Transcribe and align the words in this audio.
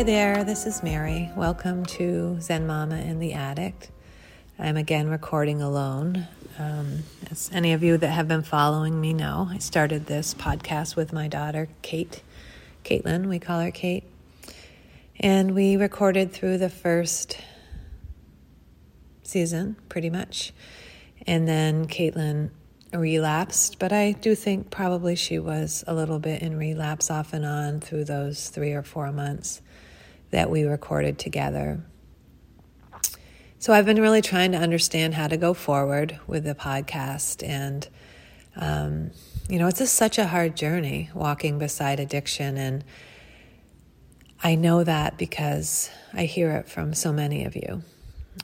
Hi 0.00 0.04
there, 0.04 0.44
this 0.44 0.64
is 0.64 0.82
Mary. 0.82 1.30
Welcome 1.36 1.84
to 1.84 2.40
Zen 2.40 2.66
Mama 2.66 2.94
and 2.94 3.20
the 3.20 3.34
Addict. 3.34 3.90
I'm 4.58 4.78
again 4.78 5.10
recording 5.10 5.60
alone. 5.60 6.26
Um, 6.58 7.00
as 7.30 7.50
any 7.52 7.74
of 7.74 7.82
you 7.82 7.98
that 7.98 8.08
have 8.08 8.26
been 8.26 8.42
following 8.42 8.98
me 8.98 9.12
know, 9.12 9.48
I 9.50 9.58
started 9.58 10.06
this 10.06 10.32
podcast 10.32 10.96
with 10.96 11.12
my 11.12 11.28
daughter, 11.28 11.68
Kate. 11.82 12.22
Caitlin, 12.82 13.26
we 13.26 13.38
call 13.38 13.60
her 13.60 13.70
Kate. 13.70 14.04
And 15.16 15.54
we 15.54 15.76
recorded 15.76 16.32
through 16.32 16.56
the 16.56 16.70
first 16.70 17.36
season, 19.22 19.76
pretty 19.90 20.08
much. 20.08 20.54
And 21.26 21.46
then 21.46 21.86
Caitlin 21.86 22.48
relapsed, 22.94 23.78
but 23.78 23.92
I 23.92 24.12
do 24.12 24.34
think 24.34 24.70
probably 24.70 25.14
she 25.14 25.38
was 25.38 25.84
a 25.86 25.92
little 25.92 26.20
bit 26.20 26.40
in 26.40 26.56
relapse 26.56 27.10
off 27.10 27.34
and 27.34 27.44
on 27.44 27.80
through 27.80 28.04
those 28.04 28.48
three 28.48 28.72
or 28.72 28.82
four 28.82 29.12
months 29.12 29.60
that 30.30 30.50
we 30.50 30.64
recorded 30.64 31.18
together. 31.18 31.82
So 33.58 33.74
I've 33.74 33.84
been 33.84 34.00
really 34.00 34.22
trying 34.22 34.52
to 34.52 34.58
understand 34.58 35.14
how 35.14 35.28
to 35.28 35.36
go 35.36 35.52
forward 35.52 36.18
with 36.26 36.44
the 36.44 36.54
podcast. 36.54 37.46
And, 37.46 37.86
um, 38.56 39.10
you 39.50 39.58
know, 39.58 39.66
it's 39.66 39.80
just 39.80 39.94
such 39.94 40.16
a 40.18 40.26
hard 40.26 40.56
journey 40.56 41.10
walking 41.14 41.58
beside 41.58 42.00
addiction. 42.00 42.56
And 42.56 42.84
I 44.42 44.54
know 44.54 44.82
that 44.84 45.18
because 45.18 45.90
I 46.14 46.24
hear 46.24 46.52
it 46.52 46.70
from 46.70 46.94
so 46.94 47.12
many 47.12 47.44
of 47.44 47.54
you. 47.54 47.82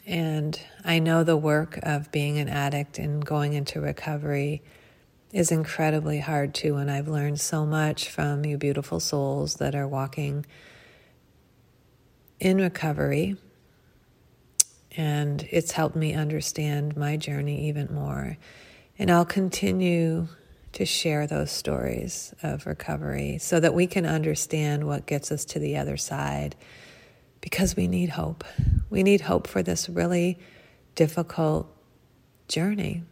And 0.04 0.60
I 0.84 0.98
know 0.98 1.24
the 1.24 1.36
work 1.36 1.78
of 1.82 2.12
being 2.12 2.38
an 2.38 2.50
addict 2.50 2.98
and 2.98 3.24
going 3.24 3.54
into 3.54 3.80
recovery 3.80 4.62
is 5.32 5.50
incredibly 5.50 6.20
hard 6.20 6.54
too. 6.54 6.76
And 6.76 6.90
I've 6.90 7.08
learned 7.08 7.40
so 7.40 7.64
much 7.64 8.10
from 8.10 8.44
you 8.44 8.58
beautiful 8.58 9.00
souls 9.00 9.54
that 9.54 9.74
are 9.74 9.88
walking 9.88 10.44
in 12.38 12.58
recovery. 12.58 13.36
And 14.96 15.46
it's 15.50 15.72
helped 15.72 15.96
me 15.96 16.14
understand 16.14 16.96
my 16.96 17.16
journey 17.16 17.68
even 17.68 17.92
more. 17.92 18.38
And 18.98 19.10
I'll 19.10 19.26
continue 19.26 20.28
to 20.72 20.84
share 20.84 21.26
those 21.26 21.50
stories 21.50 22.34
of 22.42 22.66
recovery 22.66 23.38
so 23.38 23.60
that 23.60 23.74
we 23.74 23.86
can 23.86 24.06
understand 24.06 24.86
what 24.86 25.06
gets 25.06 25.32
us 25.32 25.44
to 25.46 25.58
the 25.58 25.76
other 25.76 25.96
side 25.96 26.54
because 27.40 27.76
we 27.76 27.88
need 27.88 28.10
hope. 28.10 28.44
We 28.90 29.02
need 29.02 29.22
hope 29.22 29.46
for 29.46 29.62
this 29.62 29.88
really 29.88 30.38
difficult 30.94 31.70
journey. 32.48 33.04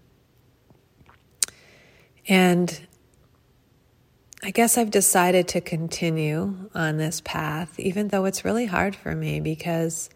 And 2.27 2.81
I 4.47 4.51
guess 4.51 4.77
I've 4.77 4.91
decided 4.91 5.49
to 5.49 5.63
continue 5.63 6.69
on 6.75 6.99
this 6.99 7.23
path, 7.23 7.81
even 7.81 8.09
though 8.09 8.27
it's 8.27 8.45
really 8.45 8.67
hard 8.67 8.95
for 8.95 9.15
me 9.15 9.41
because 9.41 10.11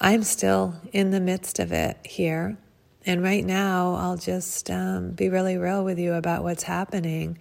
I'm 0.00 0.24
still 0.24 0.74
in 0.92 1.12
the 1.12 1.20
midst 1.20 1.60
of 1.60 1.70
it 1.70 1.98
here. 2.04 2.58
And 3.06 3.22
right 3.22 3.44
now, 3.44 3.94
I'll 3.94 4.16
just 4.16 4.68
um, 4.72 5.12
be 5.12 5.28
really 5.28 5.56
real 5.56 5.84
with 5.84 6.00
you 6.00 6.14
about 6.14 6.42
what's 6.42 6.64
happening. 6.64 7.38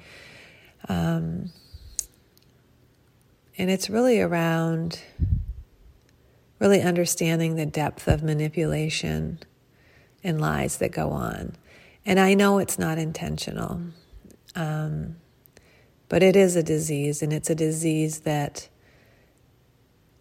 Um, 0.88 1.52
and 3.58 3.72
it's 3.72 3.90
really 3.90 4.22
around 4.22 5.02
really 6.60 6.84
understanding 6.84 7.56
the 7.56 7.66
depth 7.66 8.08
of 8.08 8.22
manipulation 8.22 9.40
and 10.24 10.40
lies 10.40 10.78
that 10.78 10.92
go 10.92 11.10
on. 11.10 11.56
And 12.06 12.20
I 12.20 12.36
know 12.36 12.60
it's 12.60 12.78
not 12.78 13.00
intentional, 13.00 13.82
um, 14.54 15.16
but 16.12 16.22
it 16.22 16.36
is 16.36 16.58
a 16.58 16.62
disease, 16.62 17.22
and 17.22 17.32
it's 17.32 17.50
a 17.50 17.56
disease 17.56 18.20
that 18.20 18.68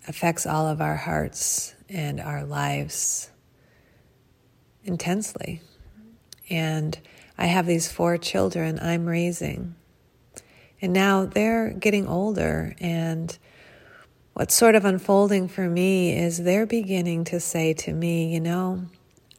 affects 0.07 0.47
all 0.47 0.69
of 0.69 0.81
our 0.81 0.95
hearts 0.95 1.75
and 1.89 2.21
our 2.21 2.45
lives 2.45 3.29
intensely. 4.85 5.61
And 6.49 6.97
I 7.37 7.47
have 7.47 7.67
these 7.67 7.91
four 7.91 8.19
children 8.19 8.79
I'm 8.81 9.05
raising. 9.05 9.75
And 10.81 10.93
now 10.93 11.25
they're 11.25 11.71
getting 11.71 12.07
older, 12.07 12.77
and 12.79 13.37
what's 14.35 14.55
sort 14.55 14.77
of 14.77 14.85
unfolding 14.85 15.49
for 15.49 15.69
me 15.69 16.17
is 16.17 16.45
they're 16.45 16.67
beginning 16.67 17.25
to 17.25 17.41
say 17.41 17.73
to 17.75 17.93
me, 17.93 18.33
you 18.33 18.39
know, 18.39 18.85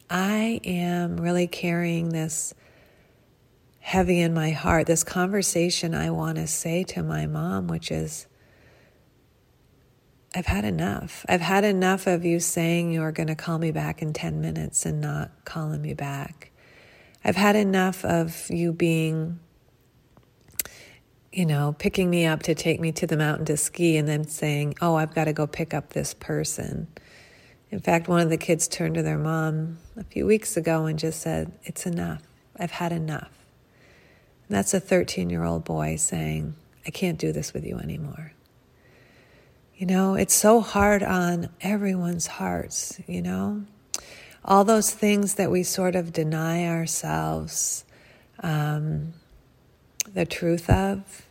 I 0.10 0.60
am 0.66 1.16
really 1.16 1.48
carrying 1.48 2.10
this 2.10 2.54
heavy 3.82 4.22
in 4.22 4.34
my 4.34 4.52
heart, 4.52 4.88
this 4.88 5.04
conversation 5.04 5.94
I 5.94 6.10
want 6.12 6.38
to 6.38 6.48
say 6.48 6.84
to 6.86 7.04
my 7.04 7.26
mom, 7.26 7.68
which 7.68 7.92
is, 7.92 8.28
I've 10.34 10.46
had 10.46 10.64
enough. 10.64 11.26
I've 11.28 11.42
had 11.42 11.66
enough 11.66 12.08
of 12.08 12.24
you 12.24 12.40
saying 12.40 12.94
you're 12.94 13.12
going 13.12 13.28
to 13.28 13.36
call 13.36 13.58
me 13.60 13.72
back 13.72 14.02
in 14.02 14.14
10 14.14 14.40
minutes 14.40 14.86
and 14.86 15.02
not 15.02 15.32
calling 15.44 15.82
me 15.82 15.94
back. 15.94 16.52
I've 17.26 17.36
had 17.36 17.56
enough 17.56 18.06
of 18.06 18.50
you 18.50 18.72
being 18.72 19.40
you 21.32 21.46
know, 21.46 21.74
picking 21.80 22.10
me 22.10 22.26
up 22.26 22.44
to 22.44 22.54
take 22.54 22.80
me 22.80 22.92
to 22.92 23.08
the 23.08 23.16
mountain 23.16 23.46
to 23.46 23.56
ski 23.56 23.96
and 23.96 24.08
then 24.08 24.28
saying, 24.28 24.76
Oh, 24.82 24.96
I've 24.96 25.16
got 25.16 25.26
to 25.26 25.34
go 25.34 25.48
pick 25.48 25.74
up 25.74 25.94
this 25.94 26.14
person. 26.14 26.88
In 27.70 27.80
fact, 27.80 28.10
one 28.10 28.20
of 28.20 28.30
the 28.30 28.38
kids 28.38 28.68
turned 28.68 28.96
to 28.96 29.02
their 29.02 29.18
mom 29.18 29.78
a 29.96 30.04
few 30.04 30.26
weeks 30.26 30.58
ago 30.58 30.86
and 30.86 31.00
just 31.00 31.22
said, 31.22 31.54
It's 31.64 31.86
enough. 31.86 32.22
I've 32.58 32.72
had 32.72 32.92
enough. 32.92 33.41
That's 34.52 34.74
a 34.74 34.80
13 34.80 35.30
year 35.30 35.44
old 35.44 35.64
boy 35.64 35.96
saying, 35.96 36.56
I 36.86 36.90
can't 36.90 37.18
do 37.18 37.32
this 37.32 37.54
with 37.54 37.66
you 37.66 37.78
anymore. 37.78 38.34
You 39.78 39.88
know, 39.88 40.16
it's 40.16 40.34
so 40.34 40.62
hard 40.62 41.02
on 41.02 41.50
everyone's 41.62 42.28
hearts, 42.28 43.00
you 43.08 43.22
know? 43.22 43.64
All 44.44 44.64
those 44.64 44.92
things 44.92 45.36
that 45.36 45.50
we 45.50 45.64
sort 45.64 45.96
of 45.96 46.14
deny 46.14 46.68
ourselves. 46.68 47.86
Um, 48.42 49.14
the 50.14 50.26
truth 50.26 50.70
of. 50.70 51.26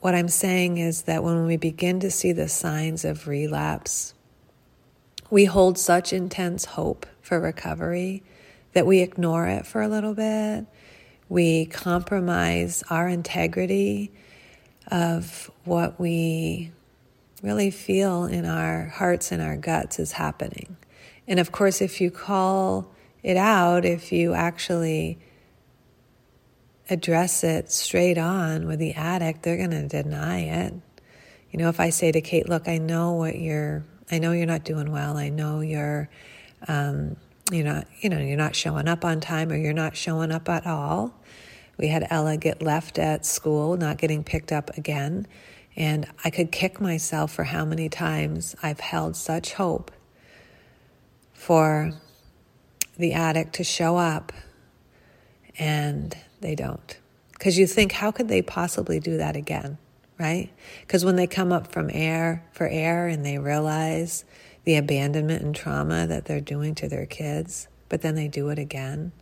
What 0.00 0.14
I'm 0.14 0.28
saying 0.28 0.78
is 0.78 1.02
that 1.02 1.22
when 1.22 1.46
we 1.46 1.56
begin 1.56 2.00
to 2.00 2.10
see 2.10 2.32
the 2.32 2.48
signs 2.48 3.04
of 3.04 3.28
relapse, 3.28 4.14
we 5.30 5.44
hold 5.44 5.78
such 5.78 6.12
intense 6.12 6.64
hope 6.64 7.06
for 7.20 7.38
recovery 7.38 8.22
that 8.72 8.86
we 8.86 9.00
ignore 9.00 9.46
it 9.46 9.66
for 9.66 9.82
a 9.82 9.88
little 9.88 10.14
bit. 10.14 10.66
We 11.32 11.64
compromise 11.64 12.84
our 12.90 13.08
integrity 13.08 14.12
of 14.88 15.50
what 15.64 15.98
we 15.98 16.72
really 17.42 17.70
feel 17.70 18.26
in 18.26 18.44
our 18.44 18.88
hearts 18.88 19.32
and 19.32 19.40
our 19.40 19.56
guts 19.56 19.98
is 19.98 20.12
happening. 20.12 20.76
And 21.26 21.40
of 21.40 21.50
course, 21.50 21.80
if 21.80 22.02
you 22.02 22.10
call 22.10 22.92
it 23.22 23.38
out, 23.38 23.86
if 23.86 24.12
you 24.12 24.34
actually 24.34 25.20
address 26.90 27.44
it 27.44 27.72
straight 27.72 28.18
on 28.18 28.66
with 28.66 28.78
the 28.78 28.92
addict, 28.92 29.42
they're 29.42 29.56
going 29.56 29.70
to 29.70 29.88
deny 29.88 30.40
it. 30.40 30.74
You 31.50 31.58
know, 31.60 31.70
if 31.70 31.80
I 31.80 31.88
say 31.88 32.12
to 32.12 32.20
Kate, 32.20 32.46
look, 32.46 32.68
I 32.68 32.76
know 32.76 33.12
what 33.12 33.38
you're, 33.38 33.86
I 34.10 34.18
know 34.18 34.32
you're 34.32 34.44
not 34.44 34.64
doing 34.64 34.92
well. 34.92 35.16
I 35.16 35.30
know 35.30 35.60
you're, 35.60 36.10
um, 36.68 37.16
you're 37.54 37.64
not, 37.64 37.86
you 38.00 38.08
know, 38.08 38.18
you're 38.18 38.36
not 38.36 38.54
showing 38.54 38.88
up 38.88 39.04
on 39.04 39.20
time 39.20 39.50
or 39.50 39.56
you're 39.56 39.72
not 39.72 39.96
showing 39.96 40.32
up 40.32 40.48
at 40.48 40.66
all. 40.66 41.14
We 41.78 41.88
had 41.88 42.06
Ella 42.10 42.36
get 42.36 42.62
left 42.62 42.98
at 42.98 43.24
school, 43.26 43.76
not 43.76 43.98
getting 43.98 44.24
picked 44.24 44.52
up 44.52 44.76
again. 44.76 45.26
And 45.74 46.06
I 46.24 46.30
could 46.30 46.52
kick 46.52 46.80
myself 46.80 47.32
for 47.32 47.44
how 47.44 47.64
many 47.64 47.88
times 47.88 48.54
I've 48.62 48.80
held 48.80 49.16
such 49.16 49.54
hope 49.54 49.90
for 51.32 51.92
the 52.96 53.14
addict 53.14 53.54
to 53.54 53.64
show 53.64 53.96
up 53.96 54.32
and 55.58 56.16
they 56.40 56.54
don't. 56.54 56.98
Because 57.32 57.58
you 57.58 57.66
think, 57.66 57.92
how 57.92 58.10
could 58.10 58.28
they 58.28 58.42
possibly 58.42 59.00
do 59.00 59.16
that 59.16 59.34
again? 59.34 59.78
Right? 60.18 60.50
Because 60.82 61.04
when 61.04 61.16
they 61.16 61.26
come 61.26 61.52
up 61.52 61.72
from 61.72 61.90
air 61.92 62.44
for 62.52 62.68
air 62.68 63.08
and 63.08 63.24
they 63.24 63.38
realize 63.38 64.24
the 64.64 64.76
abandonment 64.76 65.42
and 65.42 65.54
trauma 65.54 66.06
that 66.06 66.24
they're 66.24 66.40
doing 66.40 66.74
to 66.76 66.88
their 66.88 67.06
kids, 67.06 67.68
but 67.88 68.02
then 68.02 68.14
they 68.14 68.28
do 68.28 68.48
it 68.48 68.58
again. 68.58 69.12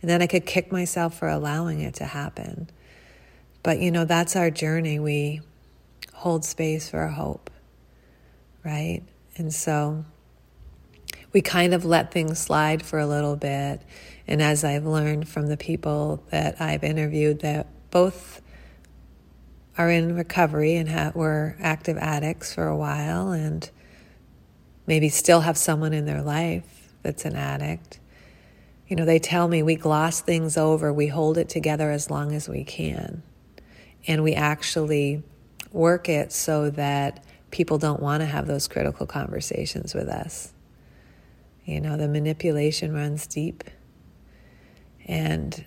And 0.00 0.10
then 0.10 0.22
I 0.22 0.26
could 0.26 0.46
kick 0.46 0.70
myself 0.70 1.18
for 1.18 1.28
allowing 1.28 1.80
it 1.80 1.94
to 1.94 2.04
happen. 2.04 2.70
But 3.62 3.80
you 3.80 3.90
know, 3.90 4.04
that's 4.04 4.36
our 4.36 4.50
journey. 4.50 4.98
We 4.98 5.40
hold 6.14 6.44
space 6.44 6.88
for 6.88 7.06
hope, 7.06 7.50
right? 8.64 9.02
And 9.36 9.52
so 9.52 10.04
we 11.32 11.42
kind 11.42 11.74
of 11.74 11.84
let 11.84 12.12
things 12.12 12.38
slide 12.38 12.82
for 12.82 12.98
a 12.98 13.06
little 13.06 13.36
bit. 13.36 13.82
And 14.26 14.42
as 14.42 14.64
I've 14.64 14.86
learned 14.86 15.28
from 15.28 15.46
the 15.46 15.56
people 15.56 16.22
that 16.30 16.60
I've 16.60 16.84
interviewed, 16.84 17.40
that 17.40 17.66
both 17.90 18.42
are 19.76 19.90
in 19.90 20.14
recovery 20.16 20.74
and 20.74 20.88
ha- 20.88 21.12
were 21.14 21.56
active 21.60 21.96
addicts 21.98 22.52
for 22.52 22.66
a 22.66 22.76
while 22.76 23.30
and 23.30 23.70
maybe 24.88 25.10
still 25.10 25.42
have 25.42 25.58
someone 25.58 25.92
in 25.92 26.06
their 26.06 26.22
life 26.22 26.94
that's 27.02 27.26
an 27.26 27.36
addict. 27.36 28.00
You 28.88 28.96
know, 28.96 29.04
they 29.04 29.18
tell 29.18 29.46
me 29.46 29.62
we 29.62 29.76
gloss 29.76 30.22
things 30.22 30.56
over, 30.56 30.92
we 30.92 31.08
hold 31.08 31.36
it 31.36 31.50
together 31.50 31.90
as 31.90 32.10
long 32.10 32.34
as 32.34 32.48
we 32.48 32.64
can. 32.64 33.22
And 34.06 34.24
we 34.24 34.34
actually 34.34 35.22
work 35.70 36.08
it 36.08 36.32
so 36.32 36.70
that 36.70 37.22
people 37.50 37.76
don't 37.76 38.00
want 38.00 38.22
to 38.22 38.26
have 38.26 38.46
those 38.46 38.66
critical 38.66 39.06
conversations 39.06 39.94
with 39.94 40.08
us. 40.08 40.54
You 41.66 41.82
know, 41.82 41.98
the 41.98 42.08
manipulation 42.08 42.94
runs 42.94 43.26
deep. 43.26 43.64
And 45.04 45.66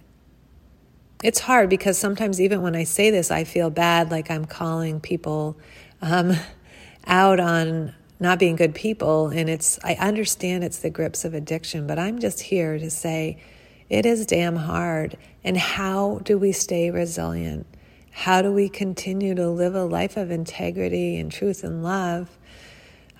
it's 1.23 1.41
hard 1.41 1.69
because 1.69 1.99
sometimes, 1.99 2.41
even 2.41 2.63
when 2.63 2.75
I 2.75 2.85
say 2.85 3.11
this, 3.11 3.29
I 3.29 3.43
feel 3.43 3.69
bad 3.69 4.09
like 4.09 4.31
I'm 4.31 4.45
calling 4.45 4.99
people 4.99 5.59
um, 6.01 6.33
out 7.05 7.39
on 7.39 7.93
not 8.21 8.37
being 8.37 8.55
good 8.55 8.75
people. 8.75 9.29
And 9.29 9.49
it's, 9.49 9.79
I 9.83 9.95
understand 9.95 10.63
it's 10.63 10.79
the 10.79 10.91
grips 10.91 11.25
of 11.25 11.33
addiction, 11.33 11.87
but 11.87 11.97
I'm 11.97 12.19
just 12.19 12.39
here 12.39 12.77
to 12.77 12.89
say 12.89 13.41
it 13.89 14.05
is 14.05 14.25
damn 14.27 14.55
hard. 14.55 15.17
And 15.43 15.57
how 15.57 16.19
do 16.19 16.37
we 16.37 16.51
stay 16.51 16.91
resilient? 16.91 17.65
How 18.11 18.43
do 18.43 18.51
we 18.51 18.69
continue 18.69 19.33
to 19.33 19.49
live 19.49 19.73
a 19.73 19.83
life 19.83 20.17
of 20.17 20.29
integrity 20.29 21.17
and 21.17 21.31
truth 21.31 21.63
and 21.63 21.83
love 21.83 22.37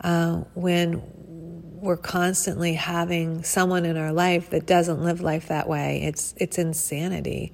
uh, 0.02 0.44
when 0.54 1.02
we're 1.82 1.98
constantly 1.98 2.74
having 2.76 3.42
someone 3.42 3.86
in 3.86 3.98
our 3.98 4.14
life 4.14 4.52
that 4.52 4.68
doesn't 4.68 5.04
live 5.04 5.20
life 5.22 5.48
that 5.48 5.68
way? 5.68 6.04
It's 6.04 6.36
it's 6.38 6.58
insanity, 6.58 7.54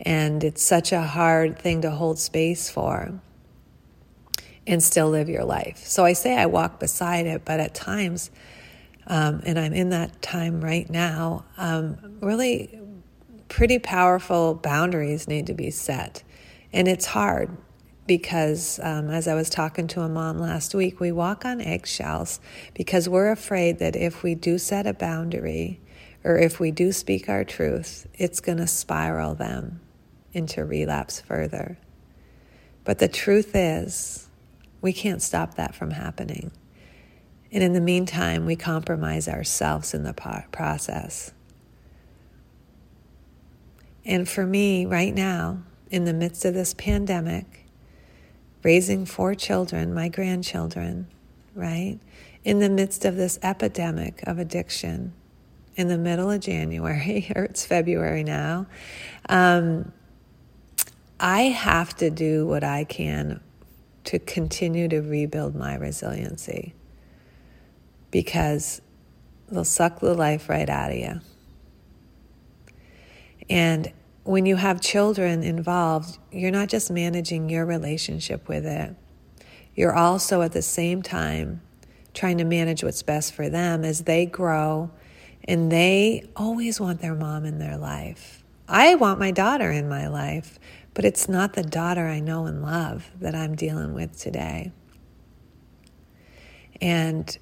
and 0.00 0.42
it's 0.42 0.62
such 0.62 0.90
a 0.90 1.02
hard 1.02 1.58
thing 1.58 1.82
to 1.82 1.90
hold 1.90 2.18
space 2.18 2.70
for 2.70 3.20
and 4.70 4.80
still 4.80 5.10
live 5.10 5.28
your 5.28 5.44
life. 5.44 5.78
So 5.84 6.04
I 6.04 6.12
say 6.12 6.36
I 6.36 6.46
walk 6.46 6.78
beside 6.78 7.26
it, 7.26 7.44
but 7.44 7.58
at 7.58 7.74
times, 7.74 8.30
um, 9.08 9.42
and 9.44 9.58
I'm 9.58 9.72
in 9.72 9.90
that 9.90 10.22
time 10.22 10.60
right 10.60 10.88
now, 10.88 11.44
um, 11.58 11.98
really 12.20 12.78
pretty 13.48 13.80
powerful 13.80 14.54
boundaries 14.54 15.26
need 15.26 15.48
to 15.48 15.54
be 15.54 15.72
set. 15.72 16.22
And 16.72 16.86
it's 16.86 17.06
hard 17.06 17.56
because, 18.06 18.78
um, 18.80 19.10
as 19.10 19.26
I 19.26 19.34
was 19.34 19.50
talking 19.50 19.88
to 19.88 20.02
a 20.02 20.08
mom 20.08 20.38
last 20.38 20.72
week, 20.72 21.00
we 21.00 21.10
walk 21.10 21.44
on 21.44 21.60
eggshells 21.60 22.38
because 22.72 23.08
we're 23.08 23.32
afraid 23.32 23.80
that 23.80 23.96
if 23.96 24.22
we 24.22 24.36
do 24.36 24.56
set 24.56 24.86
a 24.86 24.94
boundary 24.94 25.80
or 26.22 26.38
if 26.38 26.60
we 26.60 26.70
do 26.70 26.92
speak 26.92 27.28
our 27.28 27.42
truth, 27.42 28.06
it's 28.14 28.38
going 28.38 28.58
to 28.58 28.68
spiral 28.68 29.34
them 29.34 29.80
into 30.32 30.64
relapse 30.64 31.20
further. 31.20 31.76
But 32.84 33.00
the 33.00 33.08
truth 33.08 33.50
is, 33.56 34.29
we 34.80 34.92
can't 34.92 35.22
stop 35.22 35.54
that 35.54 35.74
from 35.74 35.90
happening. 35.90 36.50
And 37.52 37.62
in 37.62 37.72
the 37.72 37.80
meantime, 37.80 38.46
we 38.46 38.56
compromise 38.56 39.28
ourselves 39.28 39.92
in 39.92 40.04
the 40.04 40.14
process. 40.52 41.32
And 44.04 44.28
for 44.28 44.46
me, 44.46 44.86
right 44.86 45.14
now, 45.14 45.62
in 45.90 46.04
the 46.04 46.14
midst 46.14 46.44
of 46.44 46.54
this 46.54 46.74
pandemic, 46.74 47.66
raising 48.62 49.04
four 49.04 49.34
children, 49.34 49.92
my 49.92 50.08
grandchildren, 50.08 51.08
right? 51.54 51.98
In 52.44 52.60
the 52.60 52.70
midst 52.70 53.04
of 53.04 53.16
this 53.16 53.38
epidemic 53.42 54.22
of 54.26 54.38
addiction, 54.38 55.12
in 55.76 55.88
the 55.88 55.98
middle 55.98 56.30
of 56.30 56.40
January, 56.40 57.30
or 57.36 57.44
it's 57.44 57.66
February 57.66 58.22
now, 58.22 58.66
um, 59.28 59.92
I 61.18 61.42
have 61.42 61.96
to 61.96 62.10
do 62.10 62.46
what 62.46 62.64
I 62.64 62.84
can 62.84 63.40
to 64.10 64.18
continue 64.18 64.88
to 64.88 65.00
rebuild 65.00 65.54
my 65.54 65.76
resiliency 65.76 66.74
because 68.10 68.82
they'll 69.48 69.64
suck 69.64 70.00
the 70.00 70.14
life 70.14 70.48
right 70.48 70.68
out 70.68 70.90
of 70.90 70.96
you. 70.96 71.20
And 73.48 73.92
when 74.24 74.46
you 74.46 74.56
have 74.56 74.80
children 74.80 75.44
involved, 75.44 76.18
you're 76.32 76.50
not 76.50 76.68
just 76.68 76.90
managing 76.90 77.48
your 77.48 77.64
relationship 77.64 78.48
with 78.48 78.66
it, 78.66 78.96
you're 79.76 79.94
also 79.94 80.42
at 80.42 80.50
the 80.50 80.62
same 80.62 81.02
time 81.02 81.60
trying 82.12 82.38
to 82.38 82.44
manage 82.44 82.82
what's 82.82 83.04
best 83.04 83.32
for 83.32 83.48
them 83.48 83.84
as 83.84 84.00
they 84.00 84.26
grow 84.26 84.90
and 85.44 85.70
they 85.70 86.28
always 86.34 86.80
want 86.80 87.00
their 87.00 87.14
mom 87.14 87.44
in 87.44 87.60
their 87.60 87.76
life. 87.76 88.42
I 88.68 88.96
want 88.96 89.20
my 89.20 89.30
daughter 89.30 89.70
in 89.70 89.88
my 89.88 90.08
life, 90.08 90.58
but 90.94 91.04
it's 91.04 91.28
not 91.28 91.54
the 91.54 91.62
daughter 91.62 92.06
I 92.06 92.20
know 92.20 92.46
and 92.46 92.62
love 92.62 93.10
that 93.20 93.34
I'm 93.34 93.54
dealing 93.54 93.94
with 93.94 94.18
today. 94.18 94.72
And 96.80 97.36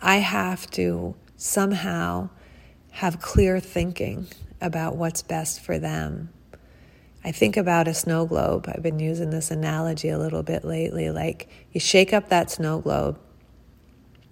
I 0.00 0.16
have 0.16 0.70
to 0.72 1.14
somehow 1.36 2.30
have 2.92 3.20
clear 3.20 3.60
thinking 3.60 4.26
about 4.60 4.96
what's 4.96 5.22
best 5.22 5.60
for 5.60 5.78
them. 5.78 6.30
I 7.24 7.30
think 7.30 7.56
about 7.56 7.86
a 7.86 7.94
snow 7.94 8.26
globe. 8.26 8.68
I've 8.68 8.82
been 8.82 8.98
using 8.98 9.30
this 9.30 9.50
analogy 9.50 10.08
a 10.08 10.18
little 10.18 10.42
bit 10.42 10.64
lately. 10.64 11.10
Like 11.10 11.48
you 11.72 11.80
shake 11.80 12.12
up 12.12 12.28
that 12.30 12.50
snow 12.50 12.80
globe, 12.80 13.18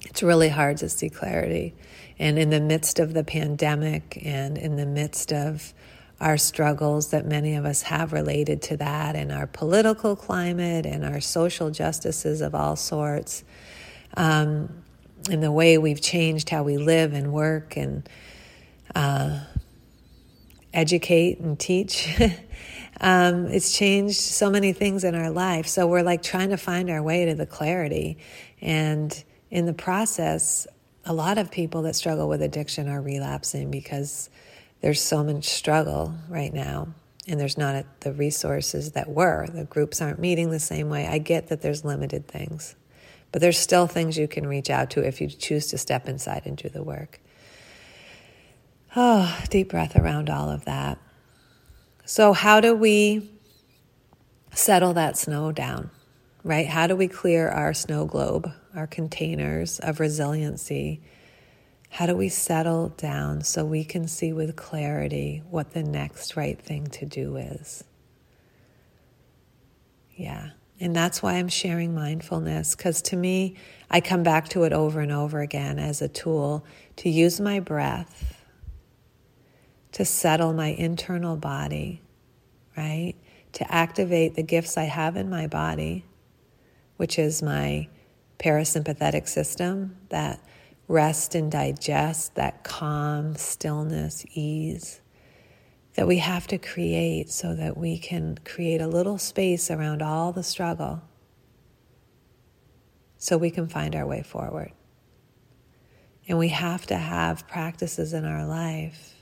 it's 0.03 0.23
really 0.23 0.49
hard 0.49 0.79
to 0.79 0.89
see 0.89 1.09
clarity. 1.09 1.75
And 2.19 2.39
in 2.39 2.51
the 2.51 2.61
midst 2.61 2.99
of 2.99 3.15
the 3.15 3.25
pandemic 3.25 4.21
and 4.25 4.59
in 4.59 4.77
the 4.77 4.87
midst 4.87 5.33
of 5.33 5.73
our 6.21 6.37
struggles 6.37 7.11
that 7.11 7.27
many 7.27 7.55
of 7.55 7.65
us 7.65 7.83
have 7.83 8.13
related 8.13 8.61
to 8.61 8.77
that 8.77 9.17
and 9.17 9.33
our 9.33 9.47
political 9.47 10.15
climate 10.15 10.85
and 10.85 11.05
our 11.05 11.21
social 11.21 11.71
justices 11.71 12.43
of 12.43 12.55
all 12.55 12.77
sorts, 12.77 13.43
um, 14.17 14.83
in 15.31 15.41
the 15.41 15.53
way 15.53 15.79
we've 15.79 16.01
changed 16.01 16.51
how 16.51 16.63
we 16.63 16.77
live 16.77 17.13
and 17.13 17.33
work 17.33 17.77
and 17.77 18.09
uh, 18.95 19.41
educate 20.73 21.41
and 21.41 21.59
teach. 21.59 22.09
um, 23.01 23.47
it's 23.47 23.77
changed 23.77 24.21
so 24.21 24.51
many 24.51 24.73
things 24.73 25.05
in 25.05 25.15
our 25.15 25.31
life. 25.31 25.67
So 25.67 25.87
we're 25.87 26.03
like 26.03 26.23
trying 26.23 26.51
to 26.51 26.57
find 26.57 26.91
our 26.91 27.03
way 27.03 27.27
to 27.27 27.35
the 27.35 27.47
clarity. 27.47 28.19
And 28.61 29.25
in 29.51 29.67
the 29.67 29.73
process, 29.73 30.67
a 31.05 31.13
lot 31.13 31.39
of 31.39 31.51
people 31.51 31.83
that 31.83 31.97
struggle 31.97 32.29
with 32.29 32.43
addiction 32.43 32.89
are 32.89 33.01
relapsing 33.01 33.71
because 33.71 34.29
there's 34.81 35.01
so 35.01 35.23
much 35.23 35.45
struggle 35.45 36.15
right 36.29 36.53
now 36.53 36.89
and 37.31 37.39
there's 37.39 37.59
not 37.59 37.85
the 38.01 38.13
resources 38.13 38.93
that 38.93 39.09
were. 39.09 39.47
The 39.47 39.65
groups 39.65 40.01
aren't 40.01 40.19
meeting 40.19 40.51
the 40.51 40.59
same 40.59 40.89
way. 40.89 41.07
I 41.07 41.19
get 41.19 41.49
that 41.49 41.63
there's 41.63 41.85
limited 41.85 42.27
things. 42.27 42.75
But 43.31 43.41
there's 43.41 43.59
still 43.59 43.87
things 43.87 44.19
you 44.19 44.27
can 44.27 44.47
reach 44.47 44.71
out 44.71 44.91
to 44.91 45.07
if 45.07 45.21
you 45.21 45.29
choose 45.29 45.69
to 45.69 45.79
step 45.79 46.09
inside 46.09 46.43
and 46.45 46.57
do 46.57 46.69
the 46.69 46.83
work. 46.83 47.21
Oh, 48.97 49.39
deep 49.51 49.71
breath 49.71 49.95
around 49.95 50.29
all 50.29 50.51
of 50.51 50.65
that. 50.65 50.99
So, 52.05 52.33
how 52.33 52.61
do 52.61 52.75
we 52.75 53.31
settle 54.53 54.95
that 54.95 55.17
snow 55.17 55.53
down, 55.53 55.91
right? 56.43 56.67
How 56.67 56.89
do 56.89 56.97
we 56.97 57.07
clear 57.07 57.49
our 57.49 57.73
snow 57.73 58.05
globe, 58.05 58.51
our 58.75 58.89
containers 58.89 59.79
of 59.79 60.01
resiliency? 60.01 61.01
How 61.91 62.07
do 62.07 62.17
we 62.17 62.29
settle 62.29 62.89
down 62.91 63.43
so 63.43 63.65
we 63.65 63.85
can 63.85 64.09
see 64.09 64.33
with 64.33 64.57
clarity 64.57 65.43
what 65.51 65.73
the 65.73 65.83
next 65.83 66.37
right 66.37 66.59
thing 66.59 66.87
to 66.87 67.05
do 67.05 67.37
is? 67.37 67.85
Yeah. 70.15 70.51
And 70.79 70.97
that's 70.97 71.23
why 71.23 71.35
I'm 71.35 71.49
sharing 71.49 71.95
mindfulness, 71.95 72.75
because 72.75 73.03
to 73.03 73.17
me, 73.17 73.57
I 73.91 74.01
come 74.01 74.23
back 74.23 74.49
to 74.51 74.63
it 74.63 74.73
over 74.73 75.01
and 75.01 75.13
over 75.13 75.41
again 75.41 75.79
as 75.79 76.01
a 76.01 76.09
tool 76.09 76.65
to 76.97 77.11
use 77.11 77.39
my 77.39 77.61
breath 77.61 78.47
to 79.93 80.05
settle 80.05 80.53
my 80.53 80.69
internal 80.69 81.37
body, 81.37 82.01
right? 82.77 83.15
To 83.55 83.75
activate 83.75 84.37
the 84.37 84.43
gifts 84.43 84.79
I 84.79 84.85
have 84.85 85.17
in 85.17 85.29
my 85.29 85.49
body, 85.49 86.07
which 86.97 87.19
is 87.19 87.43
my 87.43 87.89
parasympathetic 88.39 89.29
system, 89.29 89.97
that 90.09 90.41
rest 90.91 91.37
and 91.37 91.53
digest, 91.53 92.35
that 92.35 92.65
calm, 92.65 93.37
stillness, 93.37 94.27
ease 94.35 95.01
that 95.95 96.07
we 96.07 96.19
have 96.19 96.49
to 96.49 96.59
create 96.59 97.31
so 97.31 97.55
that 97.55 97.77
we 97.77 97.97
can 97.97 98.37
create 98.45 98.81
a 98.81 98.89
little 98.89 99.17
space 99.17 99.71
around 99.71 100.03
all 100.03 100.33
the 100.33 100.43
struggle 100.43 101.01
so 103.19 103.39
we 103.39 103.51
can 103.51 103.69
find 103.69 103.95
our 103.95 104.05
way 104.05 104.23
forward. 104.23 104.73
And 106.27 106.39
we 106.39 106.49
have 106.49 106.87
to 106.87 106.97
have 106.97 107.47
practices 107.47 108.13
in 108.13 108.25
our 108.25 108.45
life 108.45 109.15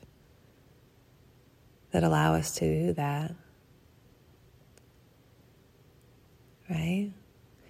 that 1.91 2.03
allow 2.03 2.35
us 2.35 2.55
to 2.57 2.87
do 2.87 2.93
that. 2.95 3.35
Right? 6.71 7.13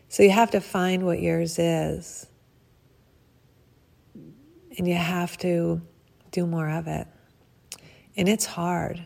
So 0.09 0.23
you 0.23 0.31
have 0.31 0.53
to 0.53 0.61
find 0.61 1.05
what 1.05 1.21
yours 1.21 1.59
is. 1.59 2.29
And 4.79 4.89
you 4.89 4.95
have 4.95 5.37
to 5.39 5.83
do 6.31 6.47
more 6.47 6.71
of 6.71 6.87
it. 6.87 7.07
And 8.17 8.29
it's 8.29 8.47
hard. 8.47 9.05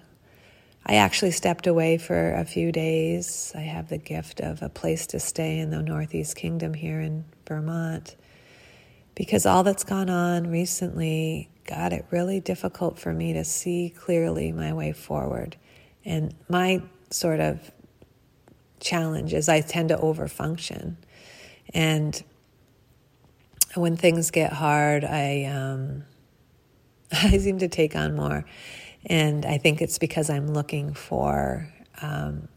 I 0.84 0.96
actually 0.96 1.30
stepped 1.30 1.66
away 1.66 1.98
for 1.98 2.34
a 2.34 2.44
few 2.44 2.72
days. 2.72 3.52
I 3.54 3.60
have 3.60 3.88
the 3.88 3.98
gift 3.98 4.40
of 4.40 4.62
a 4.62 4.68
place 4.68 5.06
to 5.08 5.20
stay 5.20 5.58
in 5.58 5.70
the 5.70 5.82
Northeast 5.82 6.36
Kingdom 6.36 6.74
here 6.74 7.00
in 7.00 7.24
Vermont 7.46 8.16
because 9.14 9.46
all 9.46 9.62
that's 9.62 9.84
gone 9.84 10.10
on 10.10 10.50
recently 10.50 11.48
got 11.66 11.92
it 11.92 12.04
really 12.10 12.40
difficult 12.40 12.98
for 12.98 13.12
me 13.12 13.32
to 13.34 13.44
see 13.44 13.94
clearly 13.96 14.52
my 14.52 14.72
way 14.72 14.92
forward. 14.92 15.56
And 16.04 16.34
my 16.48 16.82
sort 17.10 17.40
of 17.40 17.70
challenge 18.80 19.32
is 19.32 19.48
I 19.48 19.60
tend 19.60 19.90
to 19.90 19.96
overfunction. 19.96 20.96
And 21.72 22.22
when 23.74 23.96
things 23.96 24.30
get 24.30 24.52
hard, 24.52 25.04
I 25.04 25.44
um, 25.44 26.04
I 27.12 27.38
seem 27.38 27.58
to 27.58 27.68
take 27.68 27.96
on 27.96 28.14
more, 28.14 28.44
and 29.06 29.44
I 29.44 29.58
think 29.58 29.82
it's 29.82 29.98
because 29.98 30.30
I'm 30.30 30.48
looking 30.48 30.94
for 30.94 31.72
um, 32.00 32.48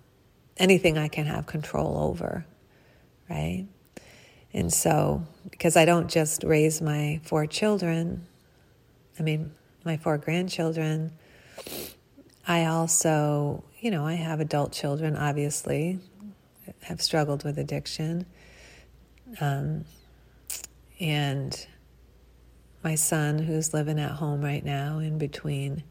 anything 0.57 0.97
I 0.97 1.07
can 1.07 1.25
have 1.25 1.45
control 1.45 1.97
over, 1.97 2.45
right? 3.29 3.65
And 4.53 4.71
so, 4.71 5.25
because 5.49 5.75
I 5.75 5.83
don't 5.83 6.09
just 6.09 6.43
raise 6.43 6.81
my 6.81 7.19
four 7.23 7.45
children, 7.45 8.25
I 9.19 9.23
mean, 9.23 9.51
my 9.83 9.97
four 9.97 10.17
grandchildren, 10.17 11.11
I 12.47 12.65
also, 12.65 13.63
you 13.81 13.91
know, 13.91 14.05
I 14.05 14.13
have 14.13 14.39
adult 14.39 14.71
children, 14.71 15.17
obviously, 15.17 15.99
have 16.81 17.01
struggled 17.01 17.43
with 17.43 17.57
addiction. 17.57 18.25
Um, 19.41 19.85
and 20.99 21.67
my 22.83 22.95
son, 22.95 23.39
who's 23.39 23.73
living 23.73 23.99
at 23.99 24.11
home 24.11 24.41
right 24.41 24.63
now 24.63 24.99
in 24.99 25.17
between 25.17 25.83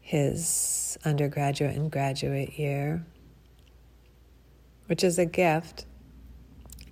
his 0.00 0.98
undergraduate 1.04 1.74
and 1.74 1.90
graduate 1.90 2.58
year, 2.58 3.04
which 4.86 5.02
is 5.02 5.18
a 5.18 5.26
gift. 5.26 5.86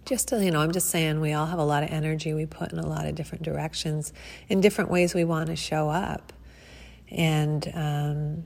Just 0.05 0.29
to, 0.29 0.45
you 0.45 0.51
know, 0.51 0.61
I'm 0.61 0.73
just 0.73 0.89
saying 0.89 1.21
we 1.21 1.33
all 1.33 1.47
have 1.47 1.59
a 1.59 1.65
lot 1.65 1.83
of 1.83 1.91
energy 1.91 2.33
we 2.33 2.47
put 2.47 2.73
in 2.73 2.79
a 2.79 2.87
lot 2.87 3.07
of 3.07 3.15
different 3.15 3.43
directions, 3.43 4.13
in 4.49 4.61
different 4.61 4.91
ways 4.91 5.15
we 5.15 5.25
want 5.25 5.49
to 5.49 5.57
show 5.57 5.89
up. 5.89 6.33
And, 7.11 7.71
um, 7.75 8.45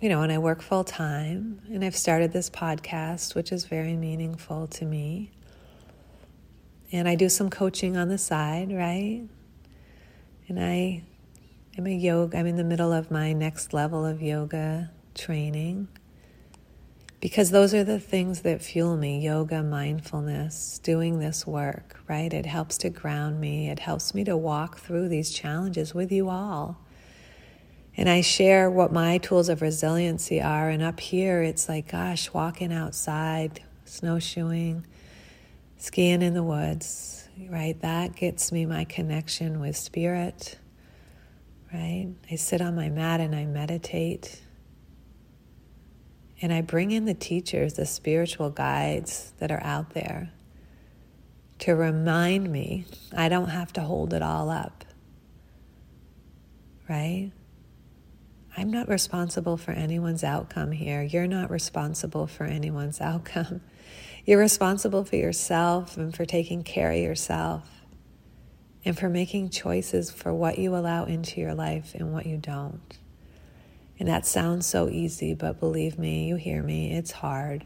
you 0.00 0.08
know, 0.08 0.22
and 0.22 0.32
I 0.32 0.38
work 0.38 0.62
full 0.62 0.84
time, 0.84 1.60
and 1.72 1.84
I've 1.84 1.96
started 1.96 2.32
this 2.32 2.50
podcast, 2.50 3.34
which 3.34 3.52
is 3.52 3.64
very 3.64 3.96
meaningful 3.96 4.66
to 4.66 4.84
me. 4.84 5.30
And 6.92 7.08
I 7.08 7.14
do 7.14 7.28
some 7.28 7.50
coaching 7.50 7.96
on 7.96 8.08
the 8.08 8.18
side, 8.18 8.72
right? 8.72 9.22
And 10.48 10.62
I 10.62 11.02
am 11.76 11.86
a 11.86 11.94
yoga, 11.94 12.38
I'm 12.38 12.46
in 12.46 12.56
the 12.56 12.64
middle 12.64 12.92
of 12.92 13.10
my 13.10 13.32
next 13.32 13.72
level 13.72 14.04
of 14.04 14.22
yoga 14.22 14.90
training 15.14 15.88
because 17.20 17.50
those 17.50 17.74
are 17.74 17.82
the 17.82 17.98
things 17.98 18.42
that 18.42 18.62
fuel 18.62 18.96
me 18.96 19.18
yoga, 19.18 19.62
mindfulness, 19.62 20.78
doing 20.78 21.18
this 21.18 21.46
work, 21.46 21.98
right? 22.08 22.32
It 22.32 22.46
helps 22.46 22.78
to 22.78 22.90
ground 22.90 23.40
me, 23.40 23.68
it 23.68 23.80
helps 23.80 24.14
me 24.14 24.22
to 24.24 24.36
walk 24.36 24.78
through 24.78 25.08
these 25.08 25.30
challenges 25.30 25.94
with 25.94 26.12
you 26.12 26.28
all. 26.28 26.78
And 27.96 28.08
I 28.08 28.20
share 28.20 28.70
what 28.70 28.92
my 28.92 29.18
tools 29.18 29.48
of 29.48 29.62
resiliency 29.62 30.40
are. 30.40 30.68
And 30.68 30.82
up 30.82 31.00
here, 31.00 31.42
it's 31.42 31.66
like, 31.66 31.90
gosh, 31.90 32.32
walking 32.32 32.72
outside, 32.72 33.62
snowshoeing, 33.86 34.86
skiing 35.78 36.22
in 36.22 36.34
the 36.34 36.42
woods, 36.42 37.28
right? 37.48 37.78
That 37.80 38.16
gets 38.16 38.52
me 38.52 38.66
my 38.66 38.84
connection 38.84 39.60
with 39.60 39.76
spirit, 39.76 40.58
right? 41.72 42.08
I 42.30 42.36
sit 42.36 42.60
on 42.60 42.74
my 42.74 42.88
mat 42.88 43.20
and 43.20 43.34
I 43.34 43.44
meditate. 43.44 44.42
And 46.42 46.52
I 46.52 46.60
bring 46.60 46.90
in 46.90 47.06
the 47.06 47.14
teachers, 47.14 47.74
the 47.74 47.86
spiritual 47.86 48.50
guides 48.50 49.32
that 49.38 49.50
are 49.50 49.62
out 49.62 49.90
there 49.90 50.32
to 51.60 51.72
remind 51.74 52.50
me 52.50 52.84
I 53.16 53.28
don't 53.28 53.48
have 53.48 53.72
to 53.74 53.80
hold 53.80 54.12
it 54.12 54.22
all 54.22 54.50
up, 54.50 54.84
right? 56.88 57.32
I'm 58.56 58.70
not 58.70 58.88
responsible 58.88 59.56
for 59.56 59.72
anyone's 59.72 60.24
outcome 60.24 60.72
here. 60.72 61.02
You're 61.02 61.26
not 61.26 61.50
responsible 61.50 62.26
for 62.26 62.44
anyone's 62.44 63.00
outcome. 63.02 63.60
You're 64.26 64.40
responsible 64.40 65.04
for 65.04 65.14
yourself 65.14 65.96
and 65.96 66.14
for 66.14 66.24
taking 66.24 66.64
care 66.64 66.90
of 66.90 66.98
yourself 66.98 67.62
and 68.84 68.98
for 68.98 69.08
making 69.08 69.50
choices 69.50 70.10
for 70.10 70.34
what 70.34 70.58
you 70.58 70.74
allow 70.74 71.04
into 71.04 71.40
your 71.40 71.54
life 71.54 71.94
and 71.94 72.12
what 72.12 72.26
you 72.26 72.36
don't. 72.36 72.98
And 74.00 74.08
that 74.08 74.26
sounds 74.26 74.66
so 74.66 74.88
easy, 74.88 75.32
but 75.34 75.60
believe 75.60 75.96
me, 75.96 76.26
you 76.26 76.34
hear 76.34 76.60
me, 76.60 76.92
it's 76.92 77.12
hard. 77.12 77.64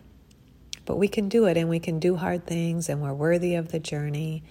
But 0.85 0.97
we 0.97 1.09
can 1.09 1.31
do 1.31 1.47
it 1.47 1.57
and 1.57 1.71
we 1.71 1.79
can 1.79 1.99
do 1.99 2.17
hard 2.17 2.47
things 2.47 2.91
and 2.91 3.01
we're 3.01 3.15
worthy 3.15 3.55
of 3.55 3.73
the 3.73 3.81
journey. 3.81 4.43